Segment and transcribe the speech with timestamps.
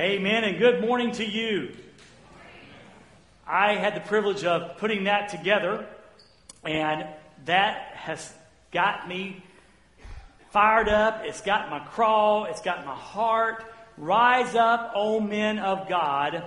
[0.00, 1.76] Amen, and good morning to you.
[3.46, 5.86] I had the privilege of putting that together,
[6.64, 7.06] and
[7.44, 8.32] that has
[8.72, 9.44] got me
[10.52, 11.20] fired up.
[11.26, 13.62] It's got my crawl, it's got my heart.
[13.98, 16.44] Rise up, O men of God.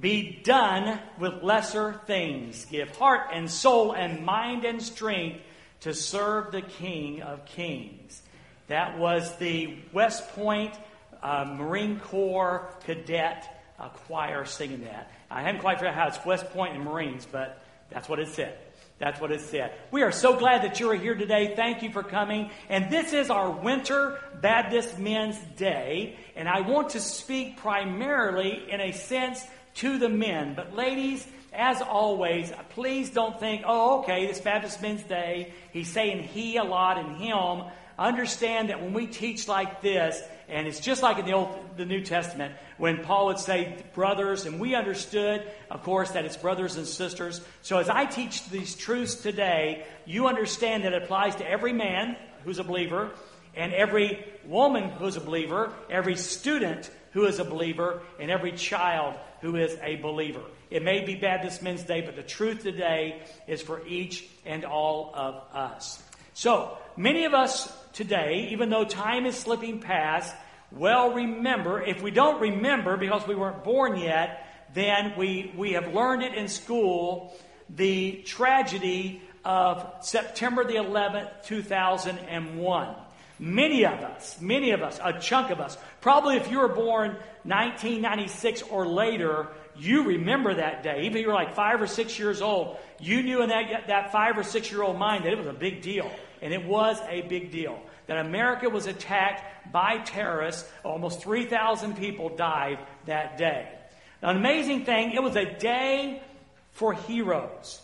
[0.00, 2.64] Be done with lesser things.
[2.64, 5.42] Give heart and soul and mind and strength
[5.80, 8.22] to serve the King of Kings.
[8.68, 10.72] That was the West Point
[11.22, 13.46] uh, Marine Corps cadet
[13.78, 15.10] uh, choir singing that.
[15.30, 18.28] I haven't quite figured out how it's West Point and Marines, but that's what it
[18.28, 18.58] said.
[18.98, 19.74] That's what it said.
[19.90, 21.54] We are so glad that you are here today.
[21.54, 22.50] Thank you for coming.
[22.70, 26.16] And this is our Winter Baptist Men's Day.
[26.34, 29.44] And I want to speak primarily, in a sense,
[29.76, 30.54] to the men.
[30.54, 36.22] But ladies, as always, please don't think, oh, okay, this Baptist Men's Day, he's saying
[36.22, 37.64] he a lot and him.
[37.98, 41.86] Understand that when we teach like this, and it's just like in the Old, the
[41.86, 46.76] New Testament, when Paul would say brothers, and we understood, of course, that it's brothers
[46.76, 47.40] and sisters.
[47.62, 52.16] So as I teach these truths today, you understand that it applies to every man
[52.44, 53.10] who's a believer,
[53.54, 59.14] and every woman who's a believer, every student who is a believer, and every child
[59.40, 60.42] who is a believer.
[60.70, 65.12] It may be Baptist Men's Day, but the truth today is for each and all
[65.14, 66.02] of us.
[66.34, 70.36] So, many of us today, even though time is slipping past,
[70.70, 75.94] well remember, if we don't remember because we weren't born yet, then we, we have
[75.94, 77.34] learned it in school,
[77.70, 82.94] the tragedy of September the 11th, 2001.
[83.38, 87.10] Many of us, many of us, a chunk of us, probably if you were born
[87.44, 89.48] 1996 or later,
[89.78, 91.02] you remember that day.
[91.02, 94.12] Even if you were like five or six years old, you knew in that, that
[94.12, 96.10] five or six year old mind that it was a big deal.
[96.42, 100.68] And it was a big deal that America was attacked by terrorists.
[100.84, 103.68] Almost 3,000 people died that day.
[104.22, 106.22] An amazing thing, it was a day
[106.72, 107.80] for heroes.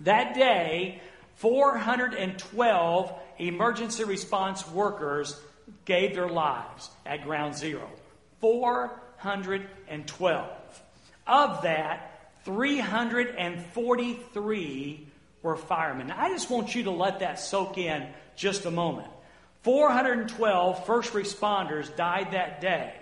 [0.00, 1.00] That day,
[1.36, 5.40] 412 emergency response workers
[5.84, 7.88] gave their lives at ground zero.
[8.40, 10.61] 412.
[11.32, 15.08] Of that, 343
[15.42, 16.08] were firemen.
[16.08, 18.06] Now, I just want you to let that soak in
[18.36, 19.08] just a moment.
[19.62, 22.92] 412 first responders died that day.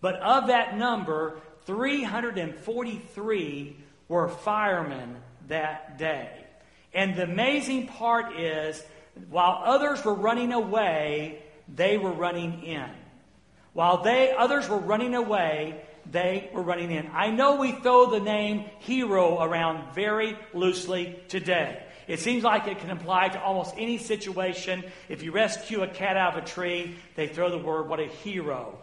[0.00, 3.76] But of that number, 343
[4.08, 6.44] were firemen that day.
[6.92, 8.82] And the amazing part is,
[9.30, 12.90] while others were running away, they were running in.
[13.72, 17.10] While they others were running away, they were running in.
[17.12, 21.82] I know we throw the name hero around very loosely today.
[22.06, 24.84] It seems like it can apply to almost any situation.
[25.08, 28.06] If you rescue a cat out of a tree, they throw the word, what a
[28.06, 28.78] hero.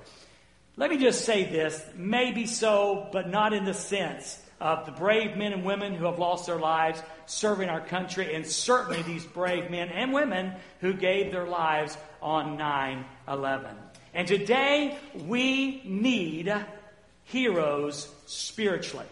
[0.77, 5.37] Let me just say this maybe so, but not in the sense of the brave
[5.37, 9.69] men and women who have lost their lives serving our country, and certainly these brave
[9.69, 13.75] men and women who gave their lives on 9 11.
[14.13, 14.97] And today,
[15.27, 16.53] we need
[17.29, 19.05] heroes spiritually.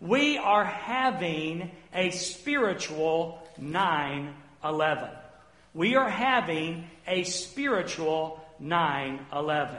[0.00, 4.34] We are having a spiritual 9
[4.64, 5.08] 11.
[5.74, 9.76] We are having a spiritual 9 11.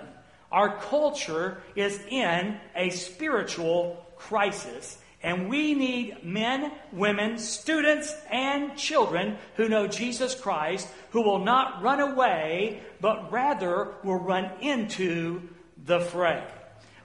[0.51, 9.37] Our culture is in a spiritual crisis, and we need men, women, students, and children
[9.55, 15.41] who know Jesus Christ, who will not run away, but rather will run into
[15.83, 16.43] the fray.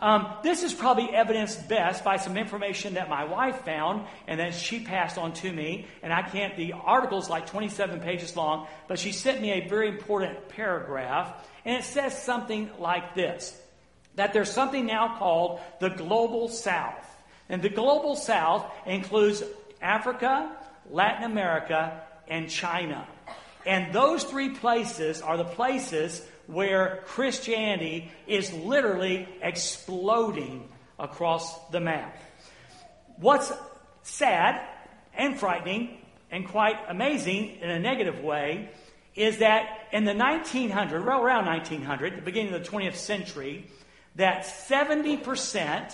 [0.00, 4.54] Um, this is probably evidenced best by some information that my wife found and that
[4.54, 5.86] she passed on to me.
[6.02, 9.88] And I can't, the article's like 27 pages long, but she sent me a very
[9.88, 11.46] important paragraph.
[11.64, 13.56] And it says something like this
[14.16, 17.06] that there's something now called the Global South.
[17.48, 19.42] And the Global South includes
[19.80, 20.50] Africa,
[20.90, 23.06] Latin America, and China.
[23.66, 30.68] And those three places are the places where Christianity is literally exploding
[30.98, 32.16] across the map.
[33.16, 33.52] What's
[34.02, 34.60] sad
[35.14, 35.98] and frightening
[36.30, 38.70] and quite amazing in a negative way
[39.14, 43.66] is that in the 1900, well, around 1900, the beginning of the 20th century,
[44.16, 45.92] that 70%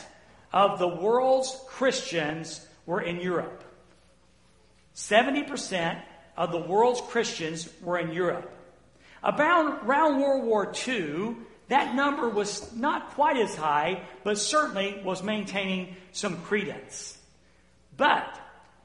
[0.53, 3.65] of the world's Christians were in Europe.
[4.95, 6.01] 70%
[6.37, 8.51] of the world's Christians were in Europe.
[9.27, 11.35] About, around World War II,
[11.67, 17.19] that number was not quite as high, but certainly was maintaining some credence.
[17.97, 18.39] But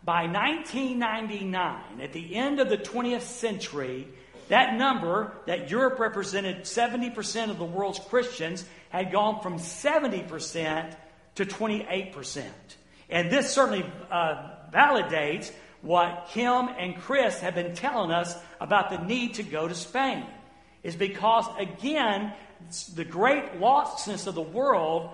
[0.03, 4.07] by 1999, at the end of the 20th century,
[4.47, 10.95] that number that Europe represented 70% of the world's Christians had gone from 70%
[11.35, 12.44] to 28%.
[13.11, 15.51] And this certainly uh, validates
[15.81, 20.25] what Kim and Chris have been telling us about the need to go to Spain.
[20.83, 22.33] Is because, again,
[22.95, 25.10] the great lostness of the world,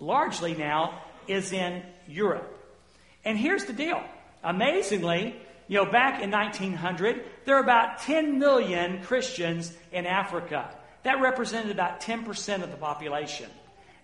[0.00, 2.48] largely now, is in Europe.
[3.24, 4.02] And here's the deal.
[4.42, 5.36] Amazingly,
[5.68, 10.74] you know, back in 1900, there were about 10 million Christians in Africa.
[11.04, 13.48] That represented about 10% of the population.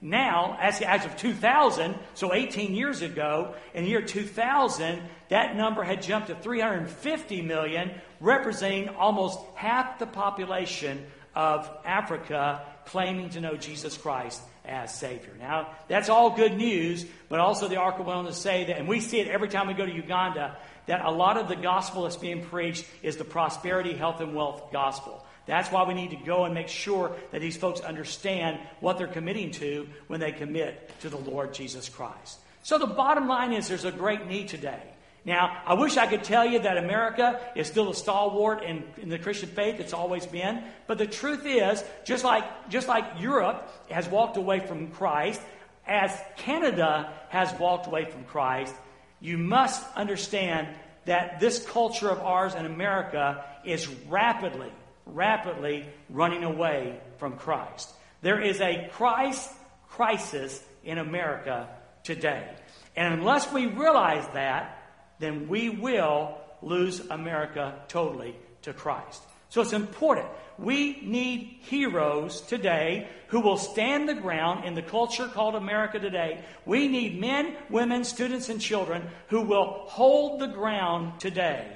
[0.00, 5.82] Now, as, as of 2000, so 18 years ago, in the year 2000, that number
[5.82, 7.90] had jumped to 350 million,
[8.20, 11.04] representing almost half the population
[11.34, 15.32] of Africa claiming to know Jesus Christ as Savior.
[15.38, 18.86] Now, that's all good news, but also the article went on to say that, and
[18.86, 20.56] we see it every time we go to Uganda,
[20.86, 24.72] that a lot of the gospel that's being preached is the prosperity, health, and wealth
[24.72, 25.24] gospel.
[25.48, 29.06] That's why we need to go and make sure that these folks understand what they're
[29.06, 32.38] committing to when they commit to the Lord Jesus Christ.
[32.62, 34.82] So the bottom line is there's a great need today.
[35.24, 39.08] Now, I wish I could tell you that America is still a stalwart in, in,
[39.08, 39.80] the Christian faith.
[39.80, 40.62] It's always been.
[40.86, 45.40] But the truth is, just like, just like Europe has walked away from Christ,
[45.86, 48.74] as Canada has walked away from Christ,
[49.20, 50.68] you must understand
[51.06, 54.70] that this culture of ours in America is rapidly
[55.08, 57.90] rapidly running away from Christ.
[58.20, 59.50] There is a Christ
[59.90, 61.68] crisis in America
[62.02, 62.48] today.
[62.96, 64.82] And unless we realize that,
[65.18, 69.22] then we will lose America totally to Christ.
[69.50, 70.26] So it's important.
[70.58, 76.42] We need heroes today who will stand the ground in the culture called America today.
[76.66, 81.66] We need men, women, students, and children who will hold the ground today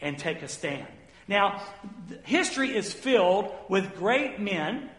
[0.00, 0.86] and take a stand.
[1.28, 1.62] Now,
[2.24, 4.90] history is filled with great men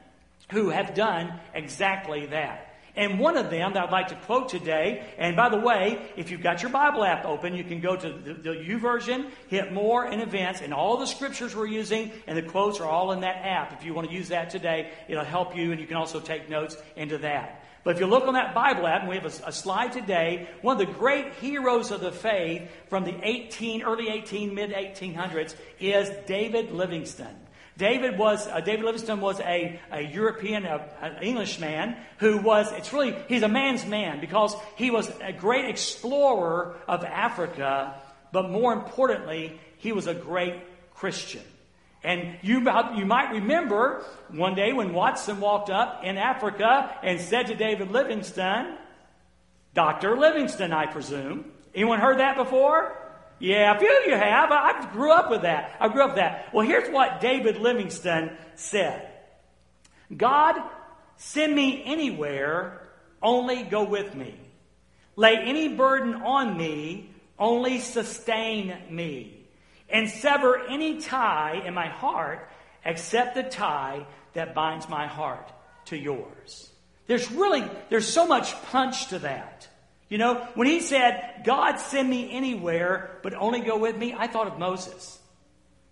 [0.51, 2.67] who have done exactly that.
[2.95, 6.31] And one of them that I'd like to quote today, and by the way, if
[6.31, 10.05] you've got your Bible app open, you can go to the, the version, hit more
[10.05, 13.45] and events, and all the scriptures we're using and the quotes are all in that
[13.45, 13.73] app.
[13.73, 16.49] If you want to use that today, it'll help you, and you can also take
[16.49, 17.63] notes into that.
[17.83, 20.49] But if you look on that Bible app, and we have a, a, slide today,
[20.61, 25.55] one of the great heroes of the faith from the 18, early 18, mid 1800s
[25.79, 27.35] is David Livingstone.
[27.77, 32.69] David was uh, David Livingstone was a, a European, a, an Englishman who was.
[32.73, 37.95] It's really he's a man's man because he was a great explorer of Africa,
[38.33, 40.55] but more importantly, he was a great
[40.93, 41.43] Christian.
[42.03, 42.59] And you,
[42.95, 47.91] you might remember one day when Watson walked up in Africa and said to David
[47.91, 48.77] Livingstone,
[49.73, 50.17] Dr.
[50.17, 51.51] Livingstone, I presume.
[51.75, 52.95] Anyone heard that before?
[53.39, 54.51] Yeah, a few of you have.
[54.51, 55.75] I grew up with that.
[55.79, 56.53] I grew up with that.
[56.53, 59.07] Well, here's what David Livingstone said
[60.15, 60.55] God,
[61.17, 62.81] send me anywhere,
[63.21, 64.35] only go with me.
[65.15, 69.38] Lay any burden on me, only sustain me
[69.91, 72.47] and sever any tie in my heart
[72.85, 75.51] except the tie that binds my heart
[75.85, 76.69] to yours.
[77.07, 79.67] There's really, there's so much punch to that.
[80.09, 84.27] You know, when he said, God send me anywhere, but only go with me, I
[84.27, 85.19] thought of Moses.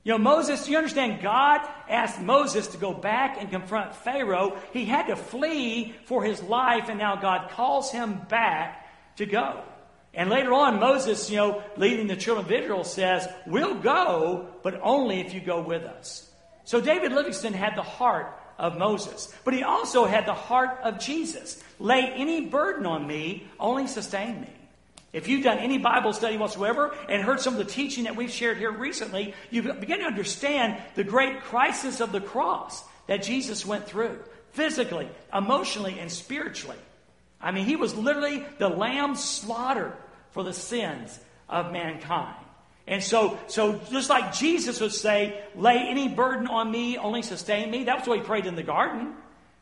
[0.04, 4.58] You know, Moses, you understand, God asked Moses to go back and confront Pharaoh.
[4.72, 8.88] He had to flee for his life, and now God calls him back
[9.18, 9.62] to go.
[10.18, 14.80] And later on, Moses, you know, leading the children of Israel, says, We'll go, but
[14.82, 16.28] only if you go with us.
[16.66, 21.00] So David Livingstone had the heart of Moses, but he also had the heart of
[21.00, 21.64] Jesus.
[21.80, 24.50] Lay any burden on me, only sustain me.
[25.14, 28.32] If you've done any Bible study whatsoever and heard some of the teaching that we've
[28.32, 33.68] shared here recently, you begin to understand the great crisis of the cross that Jesus
[33.68, 34.18] went through
[34.54, 36.78] physically, emotionally, and spiritually.
[37.40, 39.94] I mean, he was literally the lamb slaughtered
[40.32, 41.20] for the sins
[41.50, 42.36] of mankind.
[42.88, 47.70] And so, so just like Jesus would say, lay any burden on me, only sustain
[47.70, 47.84] me.
[47.84, 49.14] That's what he prayed in the garden.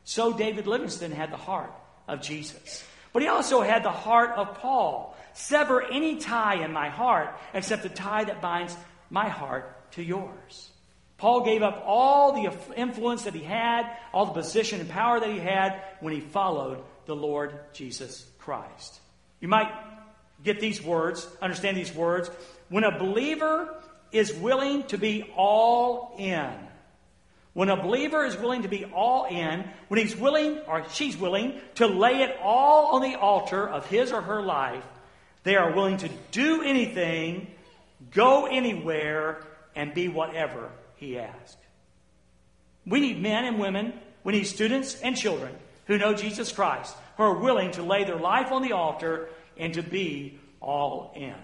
[0.04, 1.74] So David Livingstone had the heart
[2.08, 2.86] of Jesus.
[3.14, 5.18] But he also had the heart of Paul.
[5.34, 8.78] Sever any tie in my heart except the tie that binds
[9.10, 10.70] my heart to yours.
[11.18, 15.30] Paul gave up all the influence that he had, all the position and power that
[15.30, 19.00] he had when he followed the Lord Jesus Christ.
[19.40, 19.72] You might
[20.46, 22.30] get these words, understand these words.
[22.70, 23.76] When a believer
[24.12, 26.54] is willing to be all in,
[27.54, 31.60] when a believer is willing to be all in, when he's willing or she's willing
[31.76, 34.84] to lay it all on the altar of his or her life,
[35.44, 37.48] they are willing to do anything,
[38.12, 39.42] go anywhere,
[39.76, 41.56] and be whatever he asks.
[42.86, 45.56] We need men and women, we need students and children
[45.88, 49.74] who know Jesus Christ, who are willing to lay their life on the altar and
[49.76, 51.36] to be all in.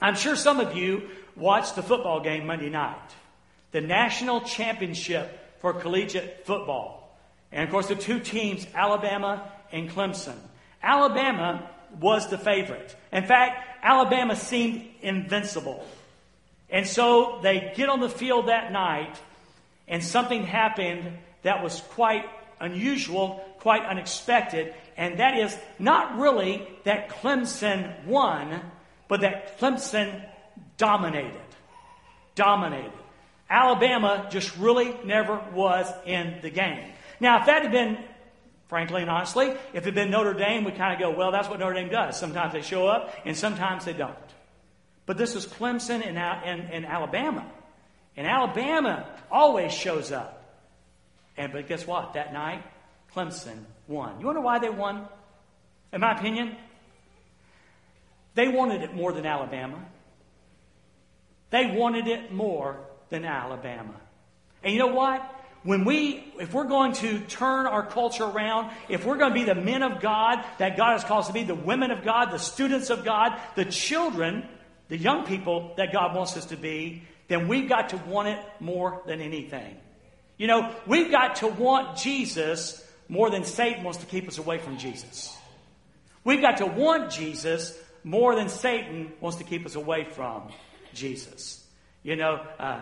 [0.00, 3.10] I'm sure some of you watched the football game Monday night,
[3.72, 7.18] the national championship for collegiate football.
[7.50, 10.36] And of course, the two teams, Alabama and Clemson.
[10.82, 11.68] Alabama
[12.00, 12.94] was the favorite.
[13.12, 15.84] In fact, Alabama seemed invincible.
[16.70, 19.16] And so they get on the field that night,
[19.86, 22.26] and something happened that was quite
[22.60, 28.60] unusual, quite unexpected, and that is not really that Clemson won,
[29.08, 30.24] but that Clemson
[30.76, 31.40] dominated.
[32.34, 32.92] Dominated.
[33.50, 36.92] Alabama just really never was in the game.
[37.20, 37.98] Now, if that had been,
[38.68, 41.48] frankly and honestly, if it had been Notre Dame, we kind of go, well, that's
[41.48, 42.18] what Notre Dame does.
[42.18, 44.16] Sometimes they show up, and sometimes they don't.
[45.06, 47.50] But this was Clemson and, and, and Alabama.
[48.16, 50.37] And Alabama always shows up.
[51.38, 52.14] And but guess what?
[52.14, 52.62] That night,
[53.14, 54.20] Clemson won.
[54.20, 55.06] You wonder why they won?
[55.92, 56.56] In my opinion,
[58.34, 59.78] they wanted it more than Alabama.
[61.50, 62.78] They wanted it more
[63.08, 63.94] than Alabama.
[64.62, 65.22] And you know what?
[65.62, 69.44] When we, if we're going to turn our culture around, if we're going to be
[69.44, 72.30] the men of God that God has called us to be, the women of God,
[72.30, 74.46] the students of God, the children,
[74.88, 78.38] the young people that God wants us to be, then we've got to want it
[78.60, 79.76] more than anything.
[80.38, 84.58] You know, we've got to want Jesus more than Satan wants to keep us away
[84.58, 85.36] from Jesus.
[86.24, 90.48] We've got to want Jesus more than Satan wants to keep us away from
[90.94, 91.64] Jesus.
[92.02, 92.80] You know, uh,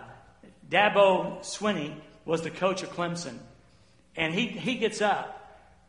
[0.71, 1.95] Dabo Swinney
[2.25, 3.39] was the coach of Clemson,
[4.17, 5.33] and he, he gets up,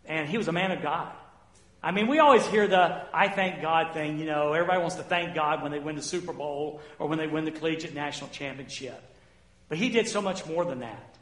[0.06, 1.12] and he was a man of God.
[1.84, 5.04] I mean, we always hear the I thank God thing, you know, everybody wants to
[5.04, 8.30] thank God when they win the Super Bowl or when they win the collegiate national
[8.32, 9.02] championship.
[9.70, 11.17] But he did so much more than that.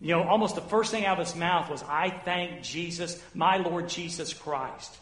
[0.00, 3.56] You know, almost the first thing out of his mouth was, I thank Jesus, my
[3.56, 4.96] Lord Jesus Christ.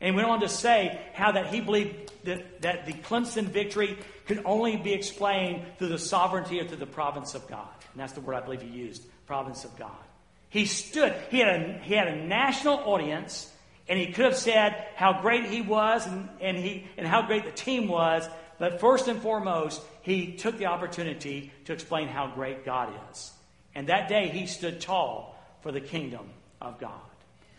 [0.00, 3.98] And he went on to say how that he believed that, that the Clemson victory
[4.26, 7.68] could only be explained through the sovereignty or through the province of God.
[7.92, 9.90] And that's the word I believe he used, province of God.
[10.48, 13.50] He stood, he had a, he had a national audience,
[13.88, 17.44] and he could have said how great he was and, and, he, and how great
[17.44, 22.64] the team was, but first and foremost, he took the opportunity to explain how great
[22.64, 23.32] God is.
[23.76, 26.30] And that day he stood tall for the kingdom
[26.62, 26.98] of God.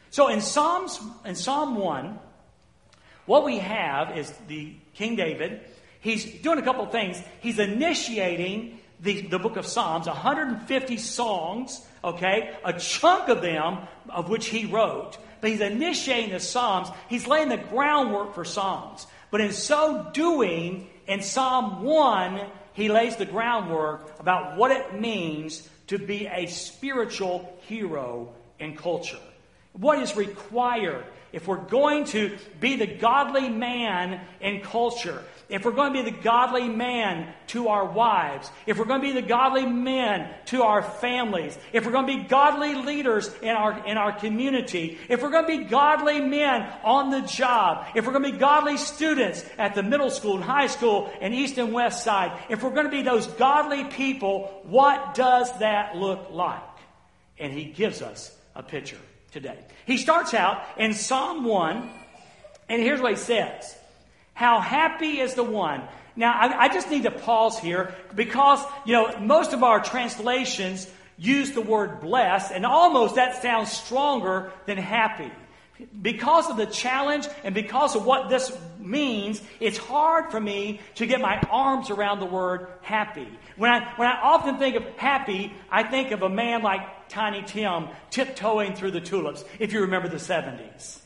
[0.09, 2.19] So in Psalms, in Psalm 1,
[3.27, 5.61] what we have is the King David.
[5.99, 7.21] He's doing a couple things.
[7.39, 14.27] He's initiating the, the book of Psalms, 150 songs, okay, a chunk of them of
[14.27, 15.19] which he wrote.
[15.39, 16.89] But he's initiating the Psalms.
[17.09, 19.05] He's laying the groundwork for Psalms.
[19.29, 22.41] But in so doing, in Psalm 1,
[22.73, 29.19] he lays the groundwork about what it means to be a spiritual hero in culture.
[29.73, 35.23] What is required if we're going to be the godly man in culture?
[35.49, 39.07] If we're going to be the godly man to our wives, if we're going to
[39.07, 43.51] be the godly men to our families, if we're going to be godly leaders in
[43.55, 48.05] our, in our community, if we're going to be godly men on the job, if
[48.05, 51.57] we're going to be godly students at the middle school and high school and east
[51.57, 56.27] and west side, if we're going to be those godly people, what does that look
[56.29, 56.61] like?
[57.39, 58.97] And he gives us a picture
[59.31, 59.59] today.
[59.85, 61.89] He starts out in Psalm 1,
[62.67, 63.77] and here's what he says.
[64.37, 65.81] How happy is the one.
[66.15, 70.87] Now, I, I just need to pause here because, you know, most of our translations
[71.17, 75.31] use the word blessed, and almost that sounds stronger than happy.
[76.03, 81.07] Because of the challenge and because of what this means, it's hard for me to
[81.07, 83.27] get my arms around the word happy.
[83.55, 87.41] When I, when I often think of happy, I think of a man like Tiny
[87.41, 90.99] Tim tiptoeing through the tulips, if you remember the 70s.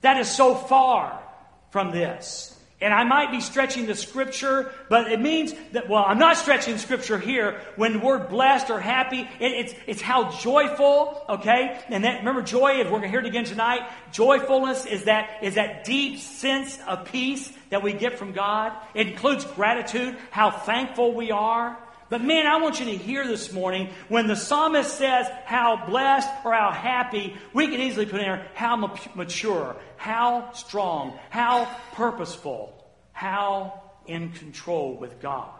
[0.00, 1.22] That is so far
[1.70, 2.55] from this.
[2.78, 6.76] And I might be stretching the scripture, but it means that, well, I'm not stretching
[6.76, 7.58] scripture here.
[7.76, 11.80] When the word blessed or happy, it, it's, it's how joyful, okay?
[11.88, 13.88] And that, remember joy, if we're going to hear it again tonight.
[14.12, 18.72] Joyfulness is that, is that deep sense of peace that we get from God.
[18.94, 21.78] It includes gratitude, how thankful we are.
[22.08, 26.28] But man, I want you to hear this morning when the psalmist says how blessed
[26.44, 28.76] or how happy, we can easily put in there how
[29.14, 35.58] mature, how strong, how purposeful, how in control with God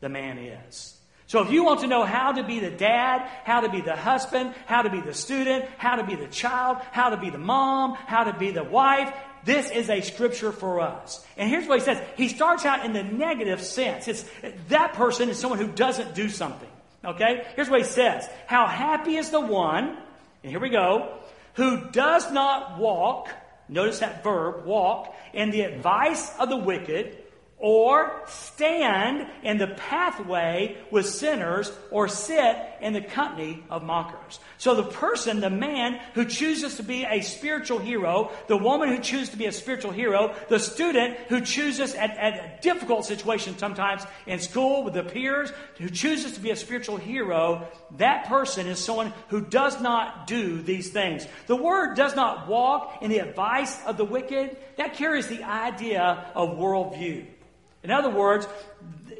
[0.00, 0.96] the man is.
[1.26, 3.94] So if you want to know how to be the dad, how to be the
[3.94, 7.38] husband, how to be the student, how to be the child, how to be the
[7.38, 9.12] mom, how to be the wife,
[9.44, 11.24] this is a scripture for us.
[11.36, 12.02] And here's what he says.
[12.16, 14.08] He starts out in the negative sense.
[14.08, 14.24] It's
[14.68, 16.68] that person is someone who doesn't do something.
[17.04, 17.46] Okay?
[17.56, 19.96] Here's what he says How happy is the one,
[20.42, 21.18] and here we go,
[21.54, 23.28] who does not walk,
[23.68, 27.16] notice that verb, walk, in the advice of the wicked,
[27.60, 34.40] or stand in the pathway with sinners, or sit in the company of mockers.
[34.56, 38.98] So the person, the man who chooses to be a spiritual hero, the woman who
[38.98, 43.58] chooses to be a spiritual hero, the student who chooses at, at a difficult situation
[43.58, 48.66] sometimes in school with the peers, who chooses to be a spiritual hero, that person
[48.66, 51.26] is someone who does not do these things.
[51.46, 54.56] The word does not walk in the advice of the wicked.
[54.76, 57.26] That carries the idea of worldview.
[57.82, 58.46] In other words,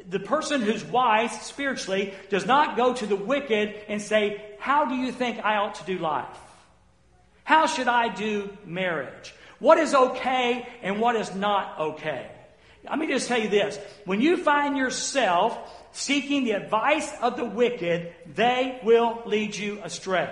[0.09, 4.95] the person who's wise spiritually does not go to the wicked and say, How do
[4.95, 6.37] you think I ought to do life?
[7.43, 9.33] How should I do marriage?
[9.59, 12.29] What is okay and what is not okay?
[12.83, 13.79] Let me just tell you this.
[14.05, 15.57] When you find yourself
[15.91, 20.29] seeking the advice of the wicked, they will lead you astray.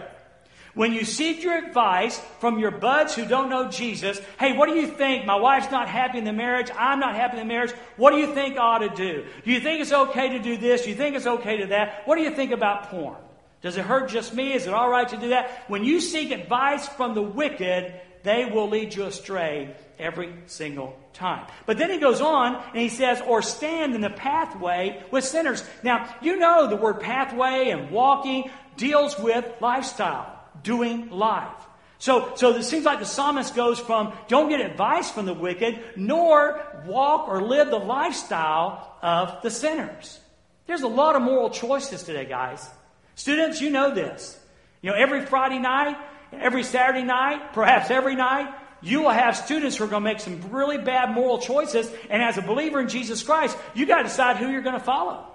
[0.74, 4.76] When you seek your advice from your buds who don't know Jesus, hey, what do
[4.76, 5.26] you think?
[5.26, 6.70] My wife's not happy in the marriage.
[6.78, 7.72] I'm not happy in the marriage.
[7.98, 9.26] What do you think I ought to do?
[9.44, 10.84] Do you think it's okay to do this?
[10.84, 12.04] Do you think it's okay to that?
[12.06, 13.18] What do you think about porn?
[13.62, 14.54] Does it hurt just me?
[14.54, 15.66] Is it all right to do that?
[15.68, 21.46] When you seek advice from the wicked, they will lead you astray every single time.
[21.66, 25.64] But then he goes on and he says, or stand in the pathway with sinners.
[25.84, 31.51] Now, you know the word pathway and walking deals with lifestyle doing life.
[32.00, 35.80] So, so it seems like the psalmist goes from don't get advice from the wicked,
[35.98, 40.20] nor walk or live the lifestyle of the sinners.
[40.66, 42.68] There's a lot of moral choices today, guys.
[43.16, 44.39] Students, you know this.
[44.82, 45.98] You know, every Friday night,
[46.32, 50.22] every Saturday night, perhaps every night, you will have students who are going to make
[50.22, 51.92] some really bad moral choices.
[52.10, 54.86] And as a believer in Jesus Christ, you got to decide who you're going to
[54.86, 55.25] follow.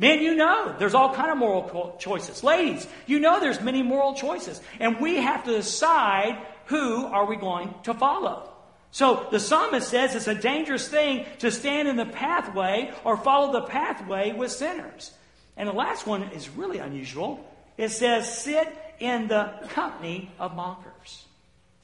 [0.00, 2.42] Men, you know there's all kind of moral choices.
[2.42, 4.58] Ladies, you know there's many moral choices.
[4.80, 8.50] And we have to decide who are we going to follow.
[8.92, 13.52] So the psalmist says it's a dangerous thing to stand in the pathway or follow
[13.52, 15.12] the pathway with sinners.
[15.58, 17.46] And the last one is really unusual.
[17.76, 21.26] It says, sit in the company of mockers.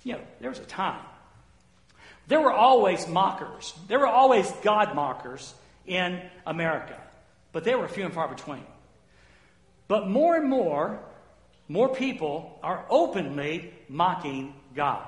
[0.04, 1.04] You know, there was a time.
[2.28, 3.74] There were always mockers.
[3.88, 5.52] There were always God mockers
[5.86, 6.96] in America
[7.56, 8.62] but they were few and far between.
[9.88, 11.00] But more and more,
[11.68, 15.06] more people are openly mocking God.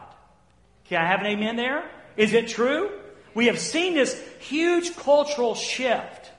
[0.87, 1.85] Can I have an amen there?
[2.17, 2.91] Is it true?
[3.35, 6.31] We have seen this huge cultural shift.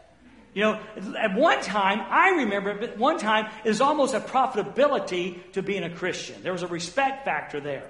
[0.56, 0.80] You know,
[1.16, 5.84] at one time, I remember at one time, it was almost a profitability to being
[5.84, 6.42] a Christian.
[6.42, 7.86] There was a respect factor there.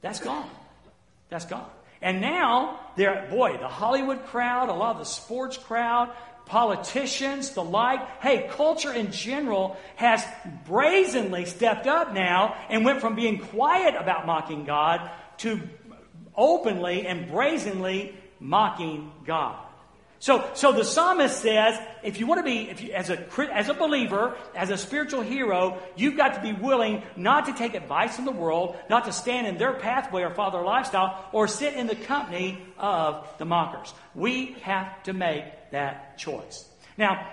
[0.00, 0.48] That's gone.
[1.28, 1.68] That's gone.
[2.00, 6.14] And now, boy, the Hollywood crowd, a lot of the sports crowd,
[6.46, 8.22] politicians, the like.
[8.22, 10.24] Hey, culture in general has
[10.66, 15.60] brazenly stepped up now and went from being quiet about mocking God to
[16.34, 19.65] openly and brazenly mocking God.
[20.18, 23.68] So, so the psalmist says, if you want to be, if you, as a as
[23.68, 28.16] a believer, as a spiritual hero, you've got to be willing not to take advice
[28.16, 31.74] from the world, not to stand in their pathway or follow their lifestyle, or sit
[31.74, 33.92] in the company of the mockers.
[34.14, 36.66] We have to make that choice.
[36.96, 37.28] Now,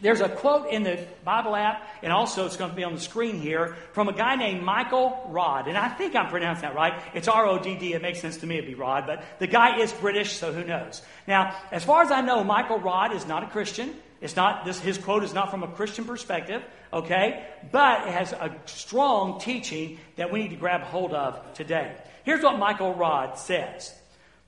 [0.00, 3.00] there's a quote in the Bible app, and also it's going to be on the
[3.00, 5.68] screen here, from a guy named Michael Rodd.
[5.68, 7.00] And I think I'm pronouncing that right.
[7.14, 7.94] It's R O D D.
[7.94, 10.64] It makes sense to me to be Rod, but the guy is British, so who
[10.64, 11.02] knows?
[11.26, 13.94] Now, as far as I know, Michael Rodd is not a Christian.
[14.20, 17.46] It's not this his quote is not from a Christian perspective, okay?
[17.70, 21.94] But it has a strong teaching that we need to grab hold of today.
[22.24, 23.94] Here's what Michael Rodd says.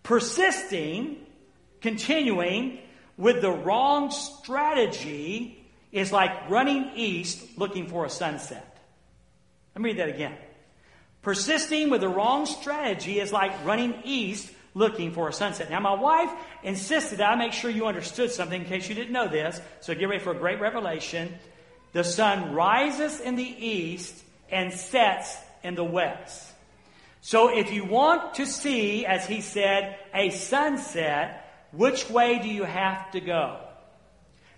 [0.02, 1.18] Persisting,
[1.80, 2.78] continuing,
[3.18, 8.78] with the wrong strategy is like running east looking for a sunset.
[9.74, 10.34] Let me read that again.
[11.22, 15.70] Persisting with the wrong strategy is like running east looking for a sunset.
[15.70, 16.30] Now, my wife
[16.62, 19.60] insisted that I make sure you understood something in case you didn't know this.
[19.80, 21.34] So get ready for a great revelation.
[21.92, 24.14] The sun rises in the east
[24.50, 26.52] and sets in the west.
[27.20, 32.64] So if you want to see, as he said, a sunset, which way do you
[32.64, 33.60] have to go?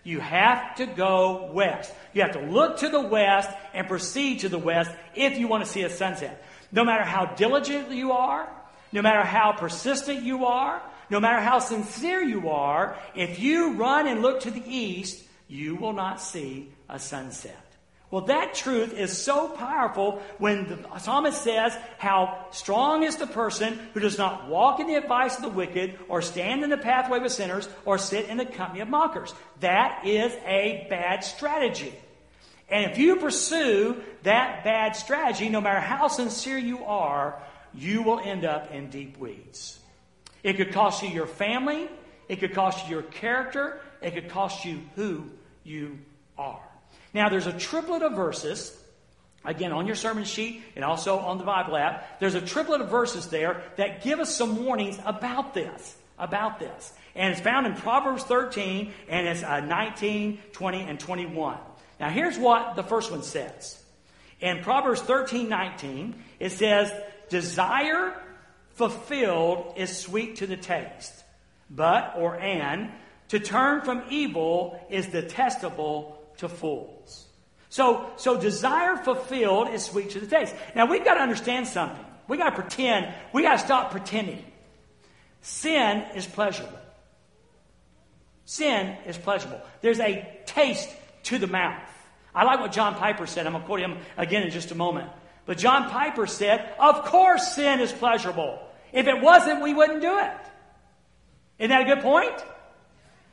[0.03, 1.92] You have to go west.
[2.14, 5.64] You have to look to the west and proceed to the west if you want
[5.64, 6.42] to see a sunset.
[6.73, 8.49] No matter how diligent you are,
[8.92, 14.07] no matter how persistent you are, no matter how sincere you are, if you run
[14.07, 17.69] and look to the east, you will not see a sunset.
[18.11, 23.79] Well, that truth is so powerful when the psalmist says, How strong is the person
[23.94, 27.20] who does not walk in the advice of the wicked, or stand in the pathway
[27.20, 29.33] with sinners, or sit in the company of mockers.
[29.61, 31.94] That is a bad strategy.
[32.68, 37.40] And if you pursue that bad strategy, no matter how sincere you are,
[37.73, 39.79] you will end up in deep weeds.
[40.42, 41.88] It could cost you your family,
[42.29, 45.27] it could cost you your character, it could cost you who
[45.62, 45.99] you
[46.37, 46.69] are.
[47.12, 48.77] Now, there's a triplet of verses,
[49.44, 52.20] again, on your sermon sheet and also on the Bible app.
[52.20, 55.96] There's a triplet of verses there that give us some warnings about this.
[56.18, 56.92] About this.
[57.14, 61.59] And it's found in Proverbs 13, and it's uh, 19, 20, and 21.
[61.99, 63.83] Now, here's what the first one says.
[64.40, 66.92] In Proverbs 13, 19, it says,
[67.29, 68.14] Desire
[68.75, 71.12] fulfilled is sweet to the taste,
[71.68, 72.90] but, or and,
[73.29, 77.26] to turn from evil is detestable to fools.
[77.68, 80.55] So, so desire fulfilled is sweet to the taste.
[80.74, 82.05] Now we've got to understand something.
[82.29, 83.14] We got to pretend.
[83.33, 84.44] We got to stop pretending.
[85.42, 86.79] Sin is pleasurable.
[88.44, 89.61] Sin is pleasurable.
[89.81, 90.88] There's a taste
[91.24, 91.81] to the mouth.
[92.35, 93.46] I like what John Piper said.
[93.46, 95.09] I'm going to quote him again in just a moment.
[95.46, 98.61] But John Piper said, Of course sin is pleasurable.
[98.92, 100.33] If it wasn't, we wouldn't do it.
[101.59, 102.35] Isn't that a good point?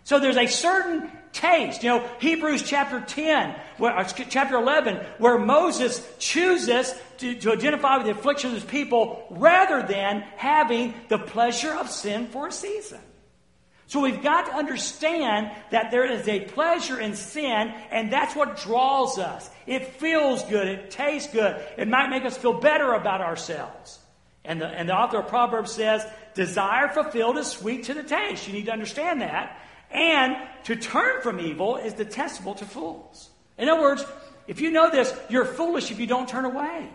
[0.03, 1.83] So there's a certain taste.
[1.83, 7.97] You know, Hebrews chapter 10, where, uh, chapter 11, where Moses chooses to, to identify
[7.97, 12.51] with the affliction of his people rather than having the pleasure of sin for a
[12.51, 12.99] season.
[13.87, 18.57] So we've got to understand that there is a pleasure in sin, and that's what
[18.57, 19.49] draws us.
[19.65, 23.99] It feels good, it tastes good, it might make us feel better about ourselves.
[24.43, 28.47] And the, and the author of Proverbs says, Desire fulfilled is sweet to the taste.
[28.47, 29.59] You need to understand that.
[29.91, 33.29] And to turn from evil is detestable to fools.
[33.57, 34.05] In other words,
[34.47, 36.89] if you know this, you're foolish if you don't turn away.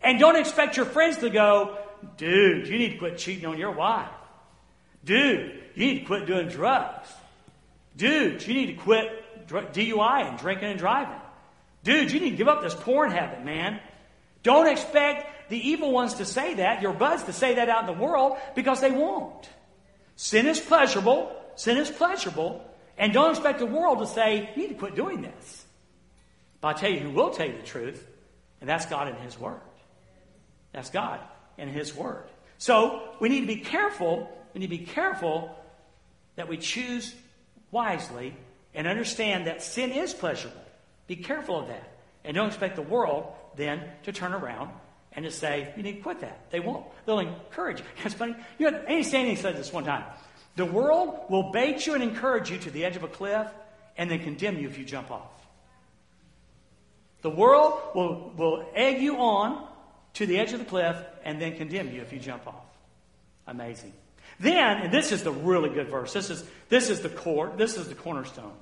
[0.00, 1.78] And don't expect your friends to go,
[2.16, 4.08] Dude, you need to quit cheating on your wife.
[5.04, 7.08] Dude, you need to quit doing drugs.
[7.96, 11.20] Dude, you need to quit DUI and drinking and driving.
[11.82, 13.80] Dude, you need to give up this porn habit, man.
[14.42, 17.94] Don't expect the evil ones to say that, your buds to say that out in
[17.94, 19.48] the world, because they won't.
[20.16, 21.34] Sin is pleasurable.
[21.56, 22.64] Sin is pleasurable.
[22.96, 25.64] And don't expect the world to say, you need to quit doing this.
[26.60, 28.06] But I'll tell you who will tell you the truth,
[28.60, 29.60] and that's God in His Word.
[30.72, 31.20] That's God
[31.58, 32.24] in His Word.
[32.58, 34.30] So we need to be careful.
[34.54, 35.54] We need to be careful
[36.36, 37.14] that we choose
[37.70, 38.36] wisely
[38.74, 40.60] and understand that sin is pleasurable.
[41.06, 41.90] Be careful of that.
[42.24, 44.70] And don't expect the world then to turn around
[45.12, 46.50] and to say, you need to quit that.
[46.50, 46.86] They won't.
[47.06, 47.82] They'll encourage.
[48.04, 48.34] It's funny.
[48.58, 50.04] You know, Andy Stanley said this one time.
[50.56, 53.48] The world will bait you and encourage you to the edge of a cliff
[53.96, 55.30] and then condemn you if you jump off.
[57.22, 59.66] The world will, will egg you on
[60.14, 62.64] to the edge of the cliff and then condemn you if you jump off.
[63.46, 63.92] Amazing.
[64.40, 66.12] Then, and this is the really good verse.
[66.12, 68.52] This is, this is the core, this is the cornerstone.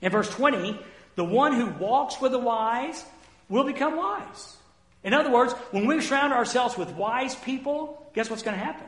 [0.00, 0.78] In verse 20,
[1.14, 3.04] the one who walks with the wise
[3.48, 4.56] will become wise.
[5.04, 8.86] In other words, when we surround ourselves with wise people, guess what's going to happen?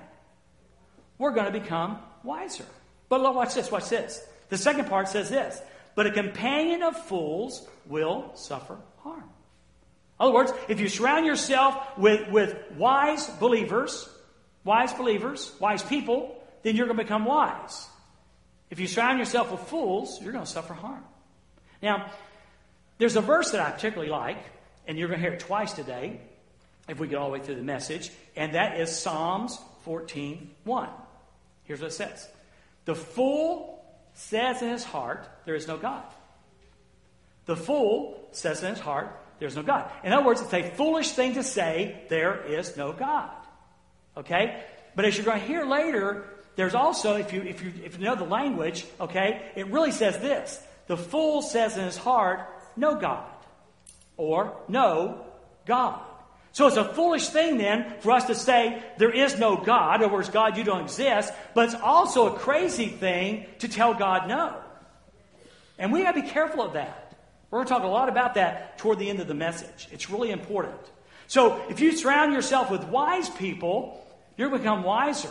[1.18, 2.64] We're going to become wiser.
[3.09, 4.24] But look, watch this, watch this.
[4.48, 5.61] The second part says this
[5.94, 9.22] But a companion of fools will suffer harm.
[9.22, 14.09] In other words, if you surround yourself with, with wise believers,
[14.64, 17.88] wise believers, wise people, then you're going to become wise.
[18.70, 21.05] If you surround yourself with fools, you're going to suffer harm.
[21.83, 22.11] Now,
[22.98, 24.38] there's a verse that I particularly like,
[24.87, 26.20] and you're going to hear it twice today,
[26.88, 30.88] if we get all the way through the message, and that is Psalms 14 1.
[31.64, 32.29] Here's what it says
[32.85, 36.05] The fool says in his heart, There is no God.
[37.46, 39.90] The fool says in his heart, There's no God.
[40.03, 43.31] In other words, it's a foolish thing to say, There is no God.
[44.16, 44.62] Okay?
[44.94, 46.24] But as you're going to hear later,
[46.57, 50.18] there's also, if you, if you, if you know the language, okay, it really says
[50.18, 50.62] this.
[50.87, 53.29] The fool says in his heart, no God.
[54.16, 55.24] Or, no
[55.66, 56.00] God.
[56.55, 60.09] So it's a foolish thing then for us to say there is no God, or
[60.09, 64.57] words, God, you don't exist, but it's also a crazy thing to tell God no.
[65.79, 67.14] And we gotta be careful of that.
[67.51, 69.88] We're gonna talk a lot about that toward the end of the message.
[69.93, 70.81] It's really important.
[71.27, 74.05] So if you surround yourself with wise people,
[74.37, 75.31] you're going to become wiser.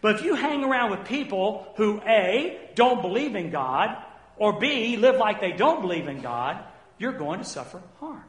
[0.00, 3.96] But if you hang around with people who, A, don't believe in God,
[4.36, 6.58] or B, live like they don't believe in God,
[6.98, 8.24] you're going to suffer harm.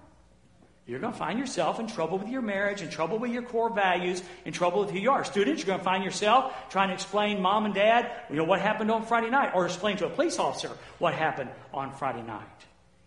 [0.87, 3.69] You're going to find yourself in trouble with your marriage, in trouble with your core
[3.69, 5.25] values, in trouble with who you are.
[5.25, 8.61] Students, you're going to find yourself trying to explain mom and dad, you know, what
[8.61, 12.47] happened on Friday night, or explain to a police officer what happened on Friday night.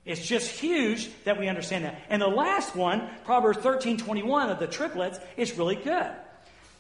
[0.04, 2.02] It's just huge that we understand that.
[2.10, 6.10] And the last one, Proverbs 13 21 of the triplets, is really good.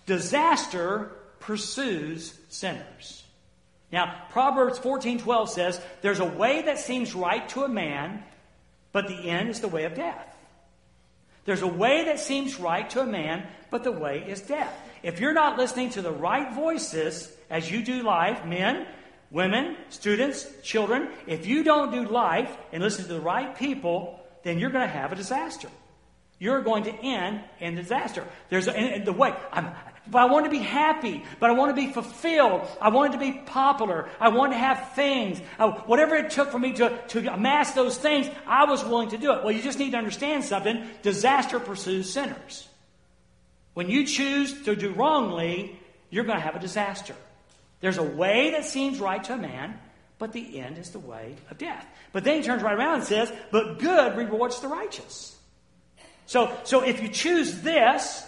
[0.04, 3.24] Disaster pursues sinners.
[3.90, 8.22] Now, Proverbs 14 12 says, There's a way that seems right to a man,
[8.92, 10.29] but the end is the way of death.
[11.50, 14.72] There's a way that seems right to a man, but the way is death.
[15.02, 18.86] If you're not listening to the right voices as you do life, men,
[19.32, 24.60] women, students, children, if you don't do life and listen to the right people, then
[24.60, 25.66] you're going to have a disaster.
[26.38, 28.24] You're going to end in disaster.
[28.48, 29.72] There's a, the way I'm,
[30.10, 31.22] but I want to be happy.
[31.38, 32.66] But I want to be fulfilled.
[32.80, 34.08] I wanted to be popular.
[34.18, 35.40] I want to have things.
[35.58, 39.18] I, whatever it took for me to, to amass those things, I was willing to
[39.18, 39.44] do it.
[39.44, 40.86] Well, you just need to understand something.
[41.02, 42.68] Disaster pursues sinners.
[43.74, 45.78] When you choose to do wrongly,
[46.10, 47.14] you're going to have a disaster.
[47.80, 49.78] There's a way that seems right to a man,
[50.18, 51.86] but the end is the way of death.
[52.12, 55.36] But then he turns right around and says, But good rewards the righteous.
[56.26, 58.22] So, so if you choose this,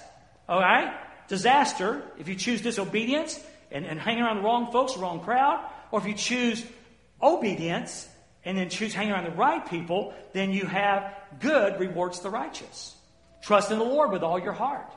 [0.49, 0.93] all right,
[1.33, 3.41] disaster if you choose disobedience
[3.71, 6.63] and, and hang around the wrong folks, the wrong crowd, or if you choose
[7.23, 8.07] obedience
[8.45, 12.95] and then choose hanging around the right people, then you have good rewards the righteous.
[13.41, 14.93] Trust in the Lord with all your heart.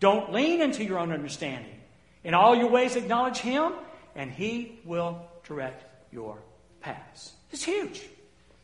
[0.00, 1.78] Don't lean into your own understanding.
[2.24, 3.72] In all your ways, acknowledge Him,
[4.16, 6.42] and He will direct your
[6.80, 7.32] paths.
[7.52, 8.02] It's huge.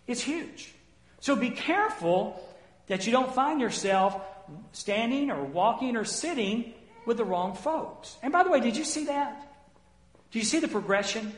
[0.08, 0.74] It's huge.
[1.20, 2.42] So be careful
[2.88, 4.20] that you don't find yourself
[4.72, 6.74] standing or walking or sitting
[7.06, 8.16] with the wrong folks.
[8.22, 9.48] And by the way, did you see that?
[10.30, 11.32] Do you see the progression?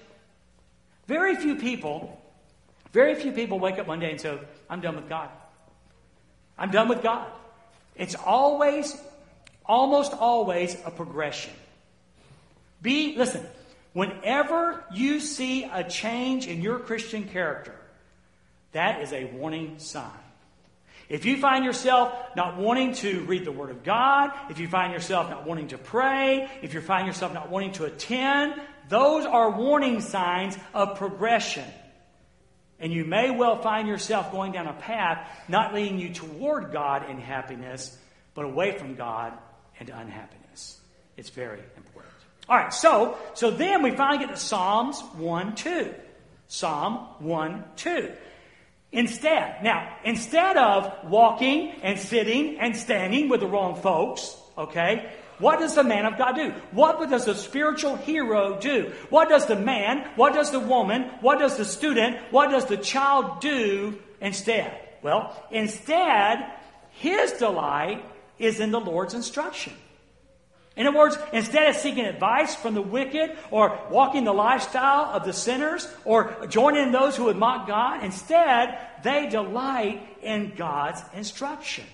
[1.07, 2.21] Very few people,
[2.93, 4.39] very few people wake up one day and say,
[4.71, 5.29] I'm done with God.
[6.57, 7.27] I'm done with God.
[7.97, 8.97] It's always,
[9.67, 11.53] almost always a progression.
[12.81, 13.45] Be, listen,
[13.93, 17.75] whenever you see a change in your Christian character,
[18.73, 20.11] that is a warning sign.
[21.15, 24.93] If you find yourself not wanting to read the Word of God, if you find
[24.93, 29.49] yourself not wanting to pray, if you find yourself not wanting to attend, those are
[29.53, 31.63] warning signs of progression.
[32.81, 37.09] And you may well find yourself going down a path not leading you toward God
[37.09, 37.97] and happiness,
[38.35, 39.35] but away from God
[39.79, 40.81] and unhappiness.
[41.17, 42.13] It's very important.
[42.49, 45.95] All right, so so then we finally get to Psalms 1 2.
[46.49, 48.13] Psalm 1 2.
[48.95, 55.59] Instead, now, instead of walking and sitting and standing with the wrong folks, okay, what
[55.59, 56.53] does the man of God do?
[56.71, 58.93] What does the spiritual hero do?
[59.11, 62.77] What does the man, what does the woman, what does the student, what does the
[62.77, 64.79] child do instead?
[65.03, 66.53] Well, instead,
[66.93, 68.05] his delight
[68.39, 69.73] is in the Lord's instruction.
[70.77, 75.25] In other words, instead of seeking advice from the wicked or walking the lifestyle of
[75.25, 81.85] the sinners or joining those who would mock God, instead, they delight in God's instruction.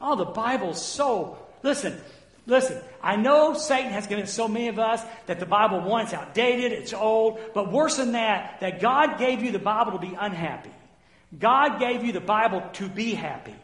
[0.00, 1.38] Oh, the Bible's so.
[1.64, 2.00] Listen,
[2.46, 2.80] listen.
[3.02, 6.70] I know Satan has convinced so many of us that the Bible, one, it's outdated,
[6.70, 10.70] it's old, but worse than that, that God gave you the Bible to be unhappy.
[11.36, 13.54] God gave you the Bible to be happy.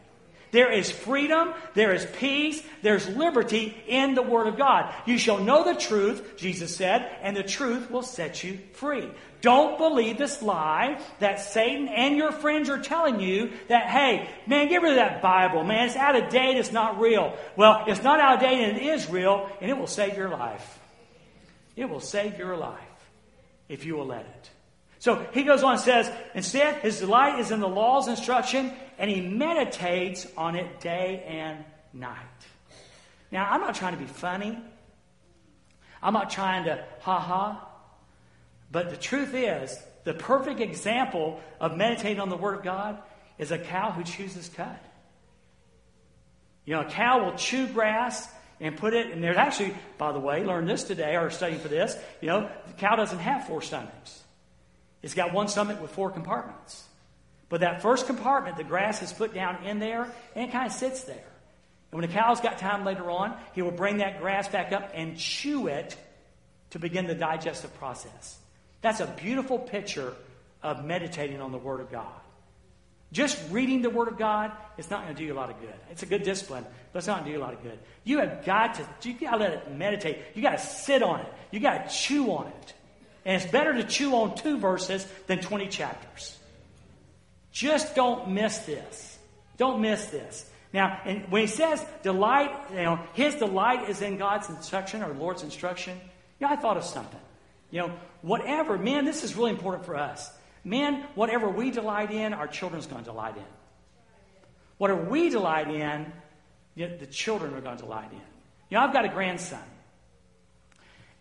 [0.51, 4.93] There is freedom, there is peace, there's liberty in the Word of God.
[5.05, 9.09] You shall know the truth, Jesus said, and the truth will set you free.
[9.41, 14.67] Don't believe this lie that Satan and your friends are telling you that, hey, man,
[14.67, 15.87] get rid of that Bible, man.
[15.87, 17.35] It's out of date, it's not real.
[17.55, 20.29] Well, it's not out of date and it is real, and it will save your
[20.29, 20.79] life.
[21.75, 22.77] It will save your life
[23.69, 24.49] if you will let it.
[25.01, 29.09] So he goes on and says, instead, his delight is in the law's instruction, and
[29.09, 32.19] he meditates on it day and night.
[33.31, 34.55] Now, I'm not trying to be funny.
[36.03, 37.67] I'm not trying to ha ha.
[38.71, 43.01] But the truth is, the perfect example of meditating on the Word of God
[43.39, 44.77] is a cow who chews his cud.
[46.63, 50.19] You know, a cow will chew grass and put it, and there's actually, by the
[50.19, 53.63] way, learned this today or studying for this, you know, the cow doesn't have four
[53.63, 54.21] stomachs.
[55.01, 56.83] It's got one summit with four compartments.
[57.49, 60.03] But that first compartment, the grass is put down in there
[60.35, 61.15] and it kind of sits there.
[61.15, 64.91] And when the cow's got time later on, he will bring that grass back up
[64.93, 65.97] and chew it
[66.69, 68.37] to begin the digestive process.
[68.81, 70.13] That's a beautiful picture
[70.63, 72.07] of meditating on the Word of God.
[73.11, 75.59] Just reading the Word of God, it's not going to do you a lot of
[75.59, 75.73] good.
[75.89, 77.77] It's a good discipline, but it's not going to do you a lot of good.
[78.05, 80.19] You have got to, you got to let it meditate.
[80.33, 81.33] You got to sit on it.
[81.51, 82.73] You got to chew on it.
[83.25, 86.37] And it's better to chew on two verses than 20 chapters.
[87.51, 89.19] Just don't miss this.
[89.57, 90.49] Don't miss this.
[90.73, 95.13] Now, and when he says delight, you know, his delight is in God's instruction or
[95.13, 95.99] Lord's instruction,
[96.39, 97.19] Yeah, I thought of something.
[97.69, 100.31] You know, whatever, man, this is really important for us.
[100.63, 103.43] Men, whatever we delight in, our children's going to delight in.
[104.77, 106.11] Whatever we delight in,
[106.75, 108.21] the children are going to delight in.
[108.69, 109.61] You know, I've got a grandson.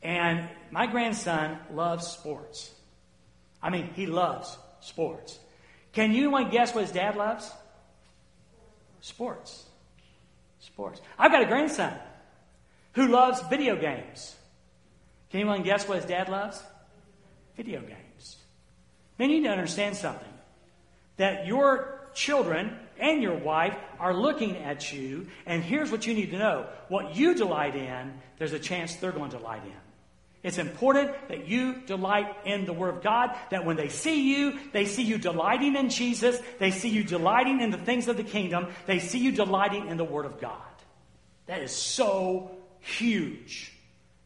[0.03, 2.71] And my grandson loves sports.
[3.63, 5.39] I mean, he loves sports.
[5.93, 7.51] Can you guess what his dad loves?
[9.01, 9.65] Sports.
[10.61, 11.01] Sports.
[11.19, 11.95] I've got a grandson
[12.93, 14.35] who loves video games.
[15.31, 16.63] Can anyone guess what his dad loves?
[17.57, 18.37] Video games.
[19.19, 20.33] Men, you need to understand something
[21.19, 26.31] that your children and your wife are looking at you, and here's what you need
[26.31, 29.90] to know what you delight in, there's a chance they're going to delight in.
[30.43, 34.59] It's important that you delight in the Word of God, that when they see you,
[34.73, 38.25] they see you delighting in Jesus, they see you delighting in the things of the
[38.25, 40.57] kingdom, they see you delighting in the Word of God.
[41.47, 43.73] That is so huge.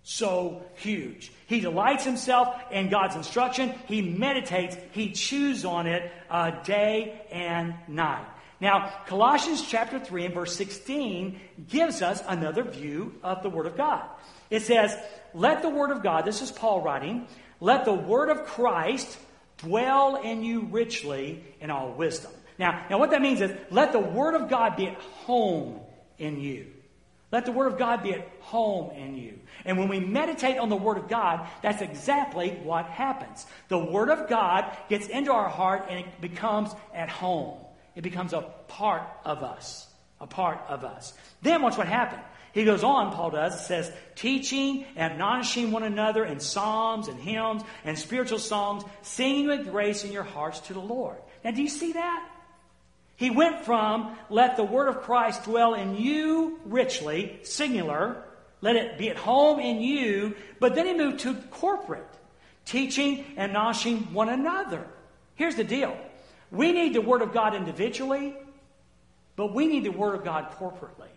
[0.05, 1.33] So huge.
[1.47, 3.73] He delights himself in God's instruction.
[3.87, 4.77] He meditates.
[4.93, 8.27] He chews on it uh, day and night.
[8.65, 13.77] Now, Colossians chapter 3 and verse 16 gives us another view of the Word of
[13.77, 14.09] God.
[14.49, 14.97] It says,
[15.35, 17.29] Let the Word of God, this is Paul writing,
[17.61, 19.19] let the Word of Christ
[19.59, 22.33] dwell in you richly in all wisdom.
[22.59, 25.81] Now, now what that means is let the Word of God be at home
[26.17, 26.69] in you.
[27.33, 29.41] Let the Word of God be at home in you.
[29.67, 33.45] And when we meditate on the Word of God, that's exactly what happens.
[33.69, 37.59] The Word of God gets into our heart and it becomes at home.
[37.95, 39.87] It becomes a part of us.
[40.21, 41.13] A part of us.
[41.43, 42.23] Then watch what happened.
[42.53, 47.19] He goes on, Paul does, it says, teaching and admonishing one another in psalms and
[47.19, 51.17] hymns and spiritual songs, singing with grace in your hearts to the Lord.
[51.45, 52.31] Now, do you see that?
[53.17, 58.23] He went from, let the word of Christ dwell in you richly, singular,
[58.61, 62.07] let it be at home in you, but then he moved to corporate,
[62.65, 64.87] teaching and admonishing one another.
[65.35, 65.97] Here's the deal.
[66.55, 68.35] We need the word of God individually,
[69.37, 71.09] but we need the word of God corporately.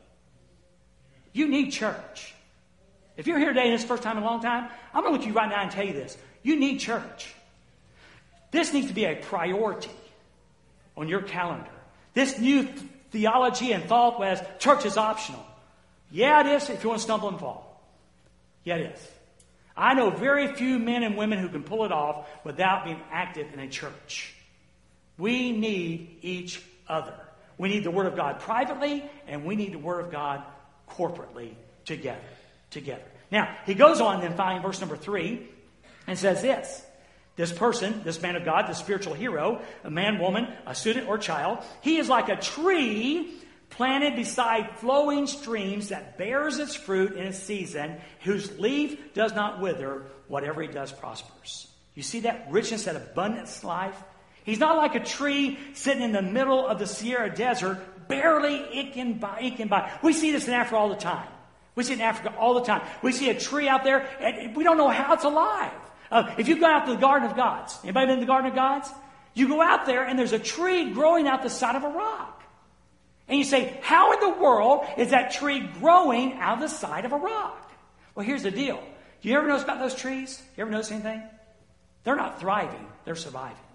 [1.33, 2.33] You need church.
[3.15, 5.13] If you're here today and it's the first time in a long time, I'm going
[5.13, 6.17] to look at you right now and tell you this.
[6.43, 7.33] You need church.
[8.51, 9.91] This needs to be a priority
[10.95, 11.69] on your calendar.
[12.13, 12.75] This new th-
[13.11, 15.45] theology and thought was church is optional.
[16.11, 17.83] Yeah, it is if you want to stumble and fall.
[18.63, 19.07] Yeah, it is.
[19.75, 23.53] I know very few men and women who can pull it off without being active
[23.53, 24.33] in a church.
[25.17, 27.15] We need each other.
[27.57, 30.43] We need the Word of God privately, and we need the Word of God
[30.89, 32.21] corporately together.
[32.69, 33.03] Together.
[33.31, 35.47] Now, he goes on then, finally, verse number three,
[36.05, 36.83] and says this
[37.37, 41.19] this person, this man of God, the spiritual hero, a man, woman, a student, or
[41.19, 43.31] child, he is like a tree
[43.69, 49.61] planted beside flowing streams that bears its fruit in its season, whose leaf does not
[49.61, 51.67] wither, whatever he does prospers.
[51.93, 54.01] You see that richness, that abundance life?
[54.47, 59.15] He's not like a tree sitting in the middle of the Sahara Desert, barely eking
[59.15, 59.91] by, by.
[60.01, 61.27] We see this in Africa all the time.
[61.75, 62.81] We see it in Africa all the time.
[63.03, 65.73] We see a tree out there, and we don't know how it's alive.
[66.09, 68.49] Uh, if you go out to the Garden of Gods, anybody been to the Garden
[68.49, 68.89] of Gods?
[69.33, 72.41] You go out there and there's a tree growing out the side of a rock.
[73.27, 77.03] And you say, how in the world is that tree growing out of the side
[77.03, 77.69] of a rock?
[78.15, 78.81] Well, here's the deal.
[79.21, 80.41] Do you ever notice about those trees?
[80.55, 81.21] You ever notice anything?
[82.05, 83.66] They're not thriving, they're surviving.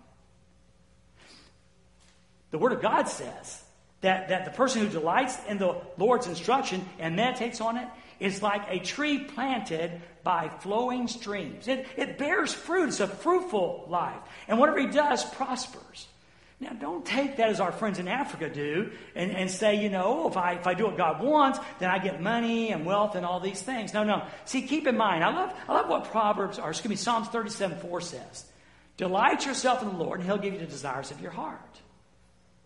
[2.53, 3.63] The Word of God says
[4.03, 7.89] that, that the person who delights in the Lord's instruction and meditates on it
[8.21, 11.67] is like a tree planted by flowing streams.
[11.67, 12.89] It, it bears fruit.
[12.89, 14.21] It's a fruitful life.
[14.47, 16.07] And whatever he does prospers.
[16.61, 20.29] Now, don't take that as our friends in Africa do and, and say, you know,
[20.29, 23.27] if I, if I do what God wants, then I get money and wealth and
[23.27, 23.93] all these things.
[23.93, 24.25] No, no.
[24.45, 27.81] See, keep in mind, I love, I love what Proverbs, or excuse me, Psalms 37
[27.81, 28.45] 4 says.
[28.97, 31.81] Delight yourself in the Lord, and he'll give you the desires of your heart.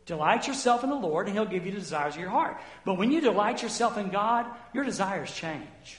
[0.06, 2.58] Delight yourself in the Lord, and he'll give you the desires of your heart.
[2.84, 5.98] But when you delight yourself in God, your desires change.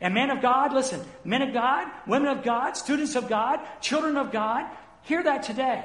[0.00, 4.16] And men of God, listen, men of God, women of God, students of God, children
[4.16, 4.70] of God,
[5.02, 5.84] hear that today.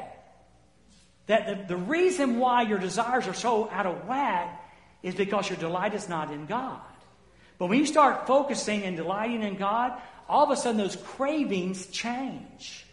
[1.28, 4.62] That the, the reason why your desires are so out of whack
[5.04, 6.80] is because your delight is not in God.
[7.58, 11.88] But when you start focusing and delighting in God, all of a sudden those cravings
[11.88, 12.85] change.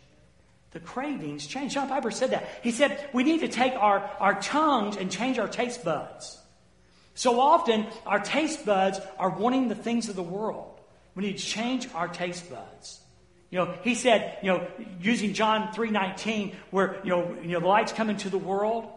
[0.72, 1.74] The cravings change.
[1.74, 2.48] John Piper said that.
[2.62, 6.38] He said we need to take our, our tongues and change our taste buds.
[7.14, 10.80] So often our taste buds are wanting the things of the world.
[11.14, 13.00] We need to change our taste buds.
[13.50, 14.66] You know, he said, you know,
[14.98, 18.90] using John 3.19, where, you know, you know, the light's come into the world,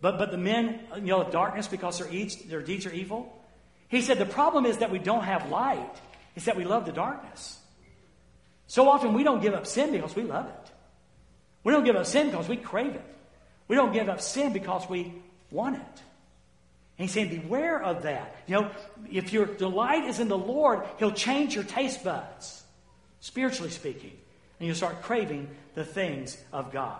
[0.00, 3.32] but, but the men, you know, of darkness because their, eats, their deeds are evil.
[3.86, 6.00] He said the problem is that we don't have light.
[6.34, 7.60] It's that we love the darkness.
[8.66, 10.72] So often we don't give up sin because we love it.
[11.64, 13.04] We don't give up sin because we crave it.
[13.68, 15.14] We don't give up sin because we
[15.50, 16.02] want it.
[16.96, 18.36] And he's saying, beware of that.
[18.46, 18.70] You know,
[19.10, 22.62] if your delight is in the Lord, he'll change your taste buds,
[23.20, 24.12] spiritually speaking,
[24.60, 26.98] and you'll start craving the things of God.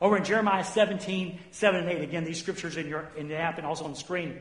[0.00, 3.58] Over in Jeremiah 17, 7 and 8, again, these scriptures in, your, in the app
[3.58, 4.40] and also on the screen.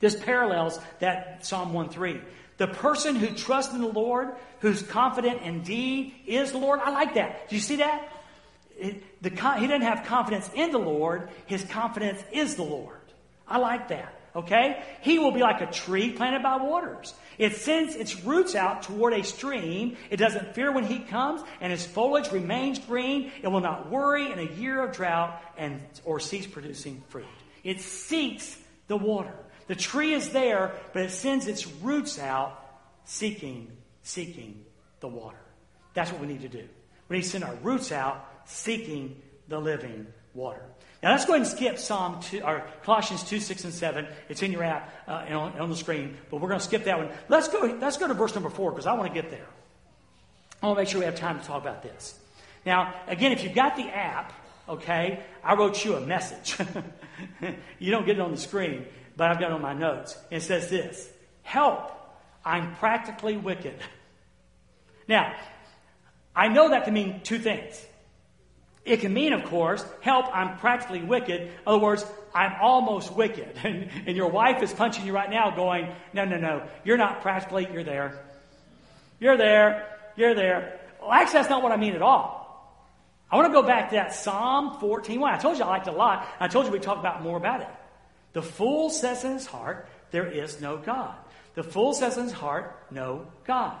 [0.00, 2.20] This parallels that Psalm 1 3.
[2.62, 6.78] The person who trusts in the Lord, who's confident indeed is the Lord.
[6.78, 7.48] I like that.
[7.48, 8.08] Do you see that?
[8.78, 13.00] It, the, he doesn't have confidence in the Lord, his confidence is the Lord.
[13.48, 14.14] I like that.
[14.36, 14.80] Okay?
[15.00, 17.14] He will be like a tree planted by waters.
[17.36, 19.96] It sends its roots out toward a stream.
[20.08, 23.32] It doesn't fear when heat comes, and its foliage remains green.
[23.42, 27.26] It will not worry in a year of drought and or cease producing fruit.
[27.64, 28.56] It seeks
[28.86, 29.34] the water.
[29.72, 32.62] The tree is there, but it sends its roots out
[33.04, 34.66] seeking, seeking
[35.00, 35.40] the water.
[35.94, 36.68] That's what we need to do.
[37.08, 39.16] We need to send our roots out seeking
[39.48, 40.60] the living water.
[41.02, 44.06] Now let's go ahead and skip Psalm 2, or Colossians 2, 6, and 7.
[44.28, 46.84] It's in your app uh, and on, on, the screen, but we're going to skip
[46.84, 47.08] that one.
[47.30, 49.48] Let's go, let's go to verse number 4 because I want to get there.
[50.62, 52.20] I want to make sure we have time to talk about this.
[52.66, 54.34] Now, again, if you've got the app,
[54.68, 56.58] okay, I wrote you a message.
[57.78, 58.84] you don't get it on the screen,
[59.16, 60.16] but I've got on my notes.
[60.30, 61.08] It says this
[61.42, 61.90] Help,
[62.44, 63.78] I'm practically wicked.
[65.08, 65.34] Now,
[66.34, 67.84] I know that can mean two things.
[68.84, 71.40] It can mean, of course, help, I'm practically wicked.
[71.42, 72.04] In other words,
[72.34, 73.56] I'm almost wicked.
[73.64, 77.22] And, and your wife is punching you right now going, no, no, no, you're not
[77.22, 78.24] practically, you're there.
[79.20, 79.88] You're there.
[80.16, 80.80] You're there.
[81.00, 82.42] Well, actually, that's not what I mean at all.
[83.30, 85.22] I want to go back to that Psalm 14.
[85.22, 86.26] I told you I liked it a lot.
[86.40, 87.68] I told you we talked about more about it.
[88.32, 91.14] The fool says in his heart, there is no God.
[91.54, 93.76] The fool says in his heart, no God.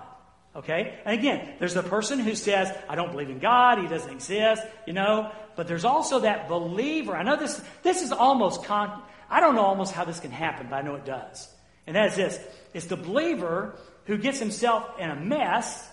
[0.54, 0.98] Okay?
[1.04, 4.62] And again, there's the person who says, I don't believe in God, He doesn't exist,
[4.86, 5.32] you know.
[5.56, 7.16] But there's also that believer.
[7.16, 10.66] I know this, this is almost, con- I don't know almost how this can happen,
[10.68, 11.48] but I know it does.
[11.86, 12.38] And that is this
[12.74, 13.76] it's the believer
[14.06, 15.88] who gets himself in a mess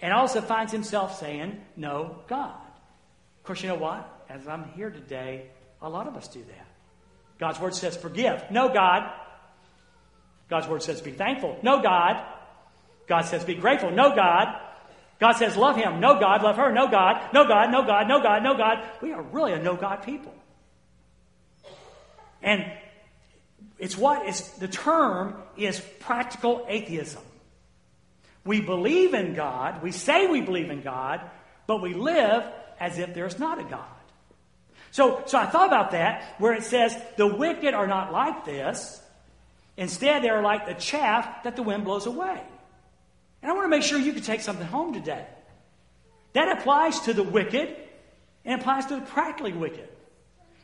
[0.00, 2.54] and also finds himself saying, No, God.
[3.38, 4.24] Of course, you know what?
[4.28, 5.46] As I'm here today,
[5.80, 6.66] a lot of us do that.
[7.38, 8.50] God's word says, Forgive.
[8.50, 9.10] No, God.
[10.48, 11.58] God's word says, Be thankful.
[11.62, 12.24] No, God.
[13.06, 13.90] God says, be grateful.
[13.90, 14.60] No, God.
[15.18, 16.00] God says, love him.
[16.00, 16.42] No, God.
[16.42, 16.72] Love her.
[16.72, 17.32] No, God.
[17.32, 17.70] No, God.
[17.70, 18.08] No, God.
[18.08, 18.42] No, God.
[18.42, 18.84] No, God.
[19.00, 20.34] We are really a no God people.
[22.42, 22.70] And
[23.78, 27.22] it's what is the term is practical atheism.
[28.44, 31.20] We believe in God, we say we believe in God,
[31.66, 32.44] but we live
[32.78, 33.95] as if there's not a God.
[34.96, 38.98] So, so I thought about that where it says the wicked are not like this.
[39.76, 42.40] Instead, they are like the chaff that the wind blows away.
[43.42, 45.26] And I want to make sure you can take something home today.
[46.32, 47.76] That applies to the wicked
[48.46, 49.86] and applies to the practically wicked.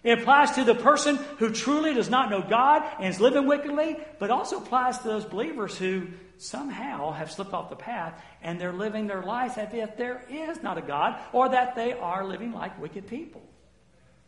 [0.02, 3.98] It applies to the person who truly does not know God and is living wickedly,
[4.18, 6.06] but also applies to those believers who
[6.38, 10.62] somehow have slipped off the path and they're living their lives as if there is
[10.62, 13.42] not a God or that they are living like wicked people.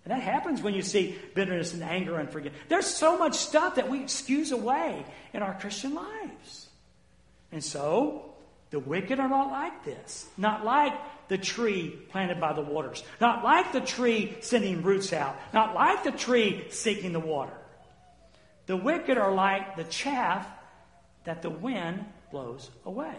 [0.05, 2.61] And that happens when you see bitterness and anger and forgiveness.
[2.69, 6.69] There's so much stuff that we excuse away in our Christian lives.
[7.51, 8.35] And so,
[8.71, 10.27] the wicked are not like this.
[10.37, 10.93] Not like
[11.29, 13.03] the tree planted by the waters.
[13.21, 15.37] Not like the tree sending roots out.
[15.55, 17.57] Not like the tree seeking the water.
[18.67, 20.47] The wicked are like the chaff
[21.25, 23.17] that the wind blows away.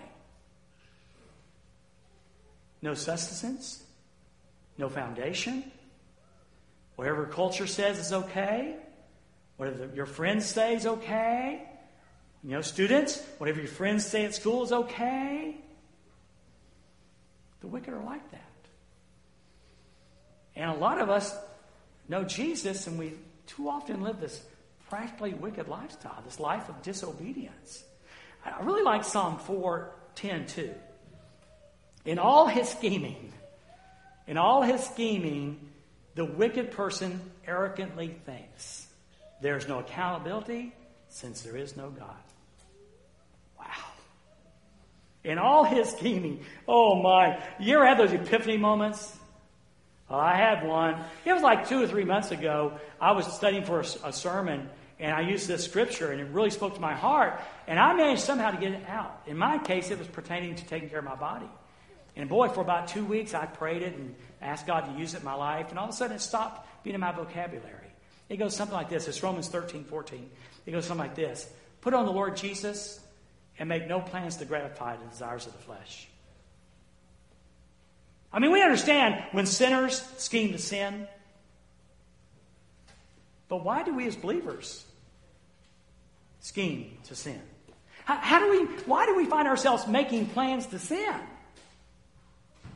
[2.81, 3.83] No sustenance,
[4.77, 5.71] no foundation.
[6.95, 8.75] Whatever culture says is okay,
[9.57, 11.61] whatever your friends say is okay,
[12.43, 15.55] you know, students, whatever your friends say at school is okay.
[17.61, 18.41] The wicked are like that.
[20.55, 21.35] And a lot of us
[22.07, 23.13] know Jesus, and we
[23.47, 24.41] too often live this
[24.89, 27.83] practically wicked lifestyle, this life of disobedience.
[28.45, 30.73] I really like Psalm 4:10 too.
[32.05, 33.33] In all his scheming,
[34.27, 35.71] in all his scheming,
[36.15, 38.87] the wicked person arrogantly thinks
[39.41, 40.73] there's no accountability
[41.09, 42.15] since there is no God
[43.59, 43.65] Wow.
[45.23, 46.43] in all his scheming.
[46.67, 47.43] Oh my.
[47.59, 49.15] You ever have those epiphany moments?
[50.09, 51.03] Well, I had one.
[51.25, 52.79] It was like two or three months ago.
[53.01, 56.51] I was studying for a, a, sermon and I used this scripture and it really
[56.51, 57.41] spoke to my heart.
[57.67, 59.23] And I managed somehow to get it out.
[59.25, 61.49] In my case, it was pertaining to taking care of my body.
[62.15, 65.19] And boy, for about two weeks, I prayed it and asked God to use it
[65.19, 65.69] in my life.
[65.69, 67.91] And all of a sudden, it stopped being in my vocabulary.
[68.29, 69.07] It goes something like this.
[69.07, 70.29] It's Romans 13, 14.
[70.65, 71.47] It goes something like this.
[71.81, 72.99] Put on the Lord Jesus
[73.59, 76.07] and make no plans to gratify the desires of the flesh.
[78.33, 81.07] I mean, we understand when sinners scheme to sin.
[83.47, 84.83] But why do we as believers
[86.39, 87.41] scheme to sin?
[88.03, 91.15] How, how, do we, why do we find ourselves making plans to sin?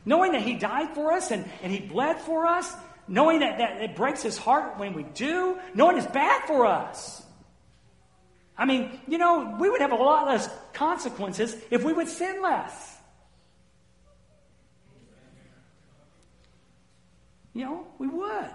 [0.10, 2.76] Knowing that He died for us and, and He bled for us,
[3.08, 7.22] knowing that, that it breaks his heart when we do, knowing it's bad for us.
[8.58, 12.42] I mean, you know, we would have a lot less consequences if we would sin
[12.42, 12.98] less.
[17.54, 18.52] You know, we would.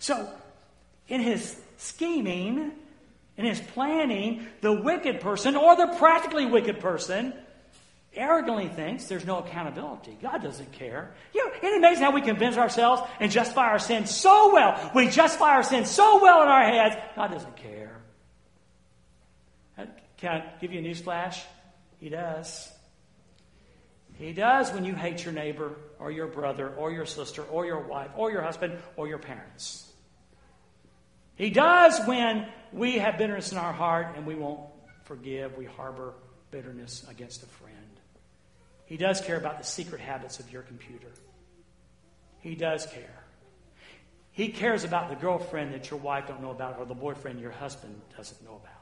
[0.00, 0.30] So,
[1.08, 2.72] in his scheming,
[3.38, 7.32] in his planning, the wicked person or the practically wicked person
[8.14, 10.18] arrogantly thinks there's no accountability.
[10.20, 11.14] God doesn't care.
[11.32, 14.90] You know, it amazing how we convince ourselves and justify our sins so well?
[14.94, 16.96] We justify our sins so well in our heads.
[17.14, 18.00] God doesn't care.
[19.78, 19.86] Uh,
[20.16, 21.40] can I give you a newsflash?
[21.98, 22.70] He does.
[24.14, 27.80] He does when you hate your neighbor or your brother or your sister or your
[27.80, 29.90] wife or your husband or your parents.
[31.36, 34.60] He does when we have bitterness in our heart and we won't
[35.04, 36.12] forgive, we harbor
[36.50, 37.69] bitterness against a friend.
[38.90, 41.06] He does care about the secret habits of your computer.
[42.40, 43.22] He does care.
[44.32, 47.52] He cares about the girlfriend that your wife don't know about or the boyfriend your
[47.52, 48.74] husband doesn't know about.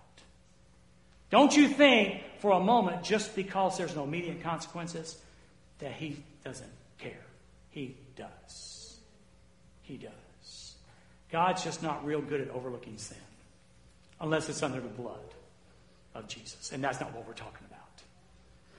[1.29, 5.19] Don't you think for a moment, just because there's no immediate consequences,
[5.79, 7.27] that he doesn't care?
[7.69, 8.97] He does.
[9.83, 10.75] He does.
[11.31, 13.19] God's just not real good at overlooking sin
[14.23, 15.35] unless it's under the blood
[16.15, 16.73] of Jesus.
[16.73, 17.68] And that's not what we're talking about.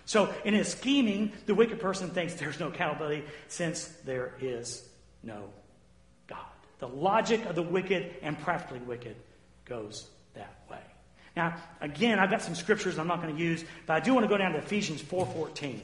[0.10, 4.84] So, in his scheming, the wicked person thinks there's no accountability since there is
[5.22, 5.52] no
[6.26, 6.40] God.
[6.80, 9.18] The logic of the wicked and practically wicked
[9.66, 10.80] goes that way.
[11.36, 14.24] Now, again, I've got some scriptures I'm not going to use, but I do want
[14.24, 15.80] to go down to Ephesians 4.14.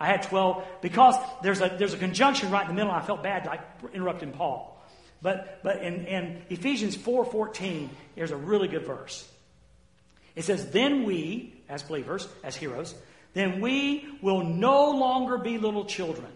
[0.00, 2.90] I had 12 because there's a, there's a conjunction right in the middle.
[2.90, 3.60] I felt bad like
[3.92, 4.82] interrupting Paul.
[5.20, 9.28] But, but in, in Ephesians 4.14, there's a really good verse.
[10.34, 12.94] It says, Then we, as believers, as heroes,
[13.36, 16.32] then we will no longer be little children,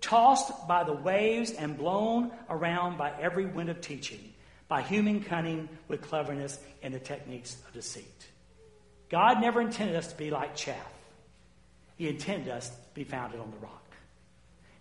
[0.00, 4.32] tossed by the waves and blown around by every wind of teaching,
[4.66, 8.26] by human cunning with cleverness and the techniques of deceit.
[9.10, 10.92] God never intended us to be like chaff.
[11.96, 13.94] He intended us to be founded on the rock.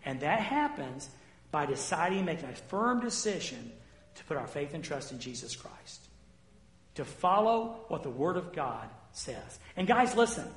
[0.06, 1.10] And that happens
[1.52, 3.70] by deciding, making a firm decision
[4.16, 6.08] to put our faith and trust in Jesus Christ,
[6.96, 9.60] to follow what the Word of God says.
[9.76, 10.48] And guys, listen.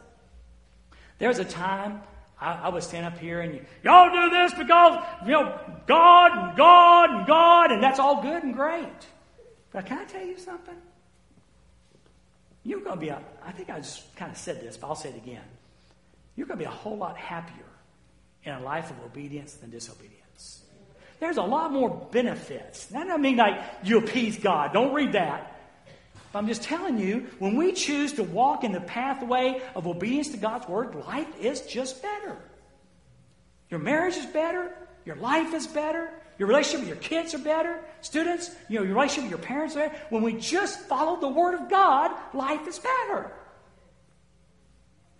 [1.19, 2.03] There's a time
[2.41, 6.57] I, I would stand up here and y'all do this because you know God and
[6.57, 9.07] God and God, and that's all good and great.
[9.73, 10.77] But can I tell you something?
[12.63, 14.97] You're going to be a, I think I just kind of said this, but I'll
[14.97, 15.45] say it again.
[16.35, 17.65] You're going to be a whole lot happier
[18.43, 20.63] in a life of obedience than disobedience.
[21.21, 22.87] There's a lot more benefits.
[22.87, 24.73] That doesn't mean like you appease God.
[24.73, 25.56] Don't read that.
[26.37, 30.37] I'm just telling you, when we choose to walk in the pathway of obedience to
[30.37, 32.37] God's word, life is just better.
[33.71, 34.75] Your marriage is better.
[35.05, 36.11] Your life is better.
[36.39, 37.81] Your relationship with your kids are better.
[38.01, 39.99] Students, you know, your relationship with your parents are better.
[40.11, 43.33] When we just follow the word of God, life is better.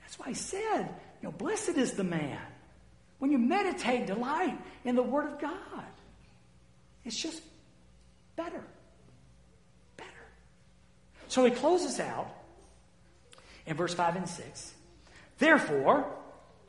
[0.03, 0.89] That's why he said,
[1.23, 2.39] you know, blessed is the man
[3.19, 5.85] when you meditate, delight in the Word of God,
[7.05, 7.43] it's just.
[8.37, 8.63] Better.
[11.37, 12.35] So he closes out
[13.67, 14.73] in verse 5 and 6.
[15.37, 16.11] Therefore,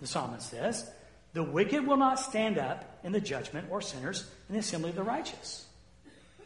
[0.01, 0.91] the psalmist says,
[1.31, 4.97] the wicked will not stand up in the judgment or sinners in the assembly of
[4.97, 5.65] the righteous.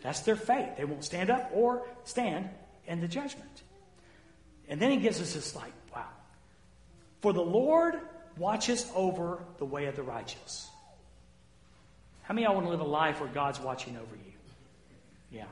[0.03, 0.77] That's their fate.
[0.77, 2.47] They won't stand up or stand
[2.85, 3.63] in the judgment.
[4.69, 6.05] And then he gives us this like, wow.
[7.21, 7.95] For the Lord
[8.37, 10.69] watches over the way of the righteous.
[12.21, 15.39] How many of y'all want to live a life where God's watching over you?
[15.39, 15.45] Yeah.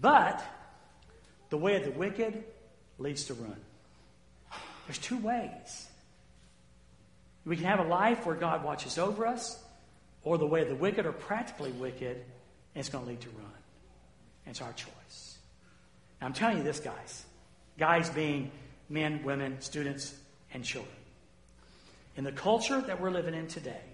[0.00, 0.44] But
[1.52, 2.44] the way of the wicked
[2.98, 3.60] leads to ruin.
[4.86, 5.86] There's two ways.
[7.44, 9.62] We can have a life where God watches over us,
[10.24, 13.28] or the way of the wicked or practically wicked, and it's going to lead to
[13.28, 13.50] ruin.
[14.46, 15.36] And it's our choice.
[16.22, 17.26] Now, I'm telling you this, guys.
[17.76, 18.50] Guys being
[18.88, 20.14] men, women, students,
[20.54, 20.96] and children.
[22.16, 23.84] In the culture that we're living in today,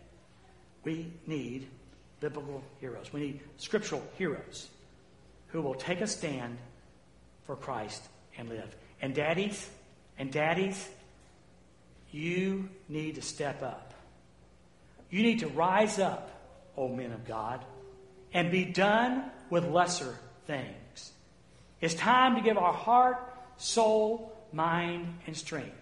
[0.84, 1.66] we need
[2.20, 3.12] biblical heroes.
[3.12, 4.68] We need scriptural heroes
[5.48, 6.56] who will take a stand
[7.48, 8.02] for Christ
[8.36, 8.76] and live.
[9.00, 9.66] And daddies,
[10.18, 10.86] and daddies,
[12.10, 13.94] you need to step up.
[15.08, 16.30] You need to rise up,
[16.76, 17.64] O men of God,
[18.34, 20.14] and be done with lesser
[20.46, 21.12] things.
[21.80, 23.16] It's time to give our heart,
[23.56, 25.72] soul, mind, and strength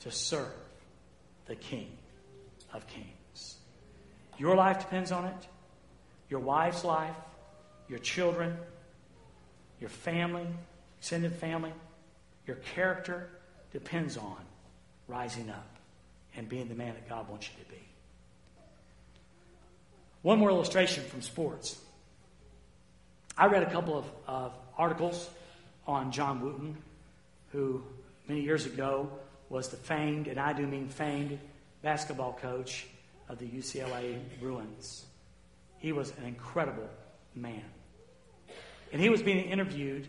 [0.00, 0.54] to serve
[1.46, 1.90] the King
[2.72, 3.56] of Kings.
[4.38, 5.48] Your life depends on it,
[6.30, 7.16] your wife's life,
[7.88, 8.56] your children,
[9.80, 10.46] your family,
[11.02, 11.72] extended family,
[12.46, 13.28] your character
[13.72, 14.36] depends on
[15.08, 15.66] rising up
[16.36, 17.82] and being the man that God wants you to be.
[20.22, 21.76] One more illustration from sports.
[23.36, 25.28] I read a couple of, of articles
[25.88, 26.76] on John Wooden,
[27.50, 27.82] who
[28.28, 29.10] many years ago
[29.48, 31.40] was the famed, and I do mean famed,
[31.82, 32.86] basketball coach
[33.28, 35.04] of the UCLA Bruins.
[35.78, 36.88] He was an incredible
[37.34, 37.64] man.
[38.92, 40.06] And he was being interviewed,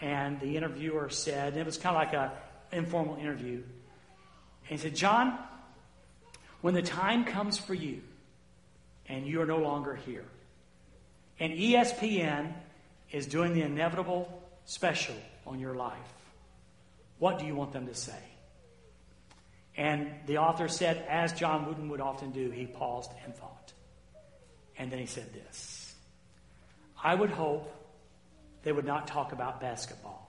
[0.00, 2.30] and the interviewer said, and it was kind of like an
[2.72, 3.62] informal interview,
[4.68, 5.38] and he said, John,
[6.60, 8.02] when the time comes for you
[9.08, 10.24] and you are no longer here,
[11.38, 12.52] and ESPN
[13.12, 15.14] is doing the inevitable special
[15.46, 15.94] on your life,
[17.18, 18.18] what do you want them to say?
[19.76, 23.72] And the author said, as John Wooden would often do, he paused and thought.
[24.78, 25.94] And then he said this
[27.02, 27.72] I would hope
[28.66, 30.28] they would not talk about basketball,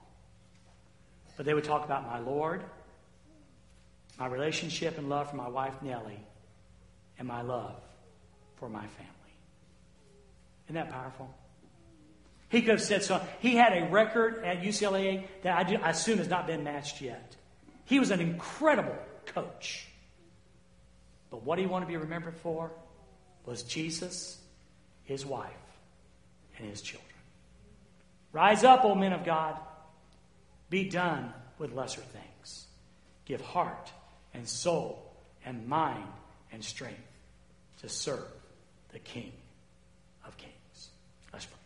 [1.38, 2.62] but they would talk about my Lord,
[4.20, 6.20] my relationship and love for my wife Nellie,
[7.18, 7.82] and my love
[8.58, 9.34] for my family.
[10.68, 11.34] Isn't that powerful?
[12.50, 13.26] He could have said so.
[13.40, 17.02] He had a record at UCLA that I, do, I assume has not been matched
[17.02, 17.36] yet.
[17.86, 19.88] He was an incredible coach.
[21.32, 22.72] But what he wanted to be remembered for
[23.48, 24.40] was Jesus,
[25.06, 25.50] his wife,
[26.60, 27.07] and his children.
[28.32, 29.58] Rise up, O men of God.
[30.70, 32.68] Be done with lesser things.
[33.26, 33.92] Give heart
[34.34, 35.12] and soul
[35.46, 36.08] and mind
[36.52, 37.00] and strength
[37.82, 38.28] to serve
[38.92, 39.32] the King
[40.26, 40.90] of Kings.
[41.32, 41.58] Let's pray.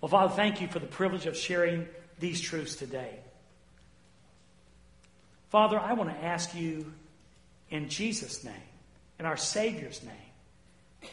[0.00, 1.86] Well, Father, thank you for the privilege of sharing
[2.18, 3.18] these truths today.
[5.50, 6.92] Father, I want to ask you
[7.70, 8.54] in Jesus' name,
[9.18, 11.10] in our Savior's name,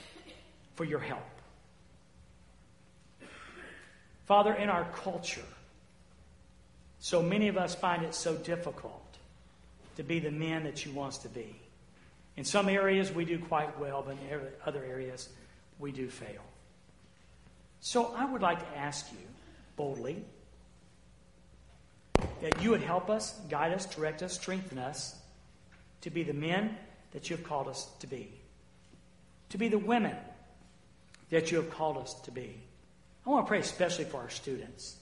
[0.76, 1.24] for your help.
[4.30, 5.42] Father, in our culture,
[7.00, 9.18] so many of us find it so difficult
[9.98, 11.56] to be the men that you want us to be.
[12.38, 15.30] In some areas, we do quite well, but in other areas,
[15.80, 16.44] we do fail.
[17.80, 19.18] So I would like to ask you
[19.76, 20.24] boldly
[22.44, 25.20] that you would help us, guide us, direct us, strengthen us
[26.02, 26.78] to be the men
[27.14, 28.32] that you have called us to be,
[29.50, 30.16] to be the women
[31.32, 32.56] that you have called us to be.
[33.26, 34.98] I want to pray especially for our students.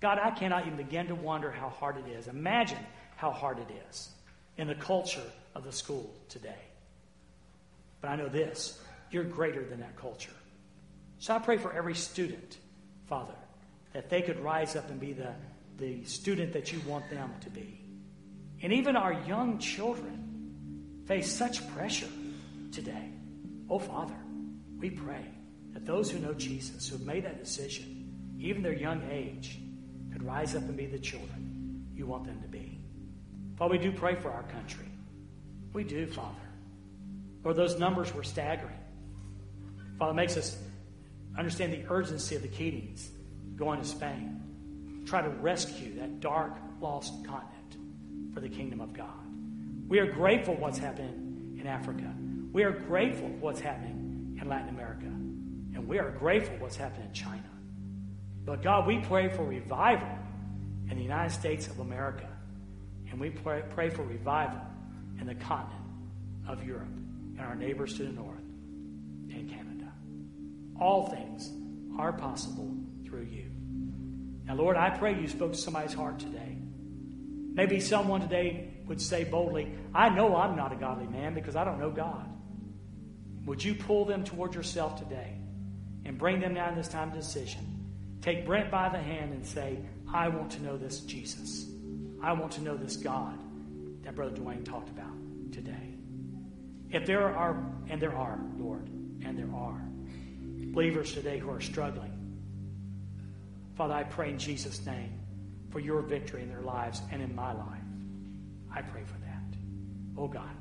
[0.00, 2.26] God, I cannot even begin to wonder how hard it is.
[2.26, 2.78] Imagine
[3.16, 4.08] how hard it is
[4.56, 5.20] in the culture
[5.54, 6.62] of the school today.
[8.00, 8.80] But I know this
[9.10, 10.30] you're greater than that culture.
[11.18, 12.56] So I pray for every student,
[13.08, 13.34] Father,
[13.92, 15.34] that they could rise up and be the
[15.80, 17.80] the student that you want them to be.
[18.62, 22.10] And even our young children face such pressure
[22.70, 23.10] today.
[23.68, 24.16] Oh, Father,
[24.78, 25.24] we pray
[25.72, 29.58] that those who know Jesus, who have made that decision, even their young age,
[30.12, 32.80] could rise up and be the children you want them to be.
[33.56, 34.86] Father, we do pray for our country.
[35.72, 36.36] We do, Father.
[37.44, 38.78] Lord, those numbers were staggering.
[39.98, 40.56] Father, makes us
[41.38, 43.08] understand the urgency of the Keatings
[43.56, 44.40] going to Spain
[45.06, 47.76] try to rescue that dark, lost continent
[48.32, 49.08] for the kingdom of God.
[49.88, 52.14] We are grateful what's happening in Africa.
[52.52, 55.06] We are grateful what's happening in Latin America.
[55.74, 57.50] And we are grateful what's happening in China.
[58.44, 60.08] But God, we pray for revival
[60.90, 62.28] in the United States of America.
[63.10, 64.60] And we pray, pray for revival
[65.20, 65.84] in the continent
[66.48, 68.38] of Europe and our neighbors to the north
[69.30, 69.92] and Canada.
[70.80, 71.50] All things
[71.98, 73.50] are possible through you.
[74.46, 76.56] Now, Lord, I pray you spoke to somebody's heart today.
[77.52, 81.64] Maybe someone today would say boldly, I know I'm not a godly man because I
[81.64, 82.26] don't know God.
[83.44, 85.39] Would you pull them toward yourself today
[86.04, 87.66] and bring them down this time of decision?
[88.22, 89.78] Take Brent by the hand and say,
[90.12, 91.66] I want to know this Jesus.
[92.22, 93.38] I want to know this God
[94.02, 95.12] that Brother Dwayne talked about
[95.52, 95.94] today.
[96.90, 98.88] If there are, and there are, Lord,
[99.24, 99.80] and there are,
[100.72, 102.12] believers today who are struggling,
[103.76, 105.18] Father, I pray in Jesus' name
[105.70, 107.80] for your victory in their lives and in my life.
[108.72, 109.56] I pray for that.
[110.18, 110.54] Oh God,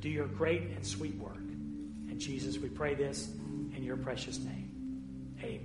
[0.00, 1.36] do your great and sweet work.
[1.36, 3.30] And Jesus, we pray this
[3.74, 4.67] in your precious name.
[5.42, 5.60] Amen.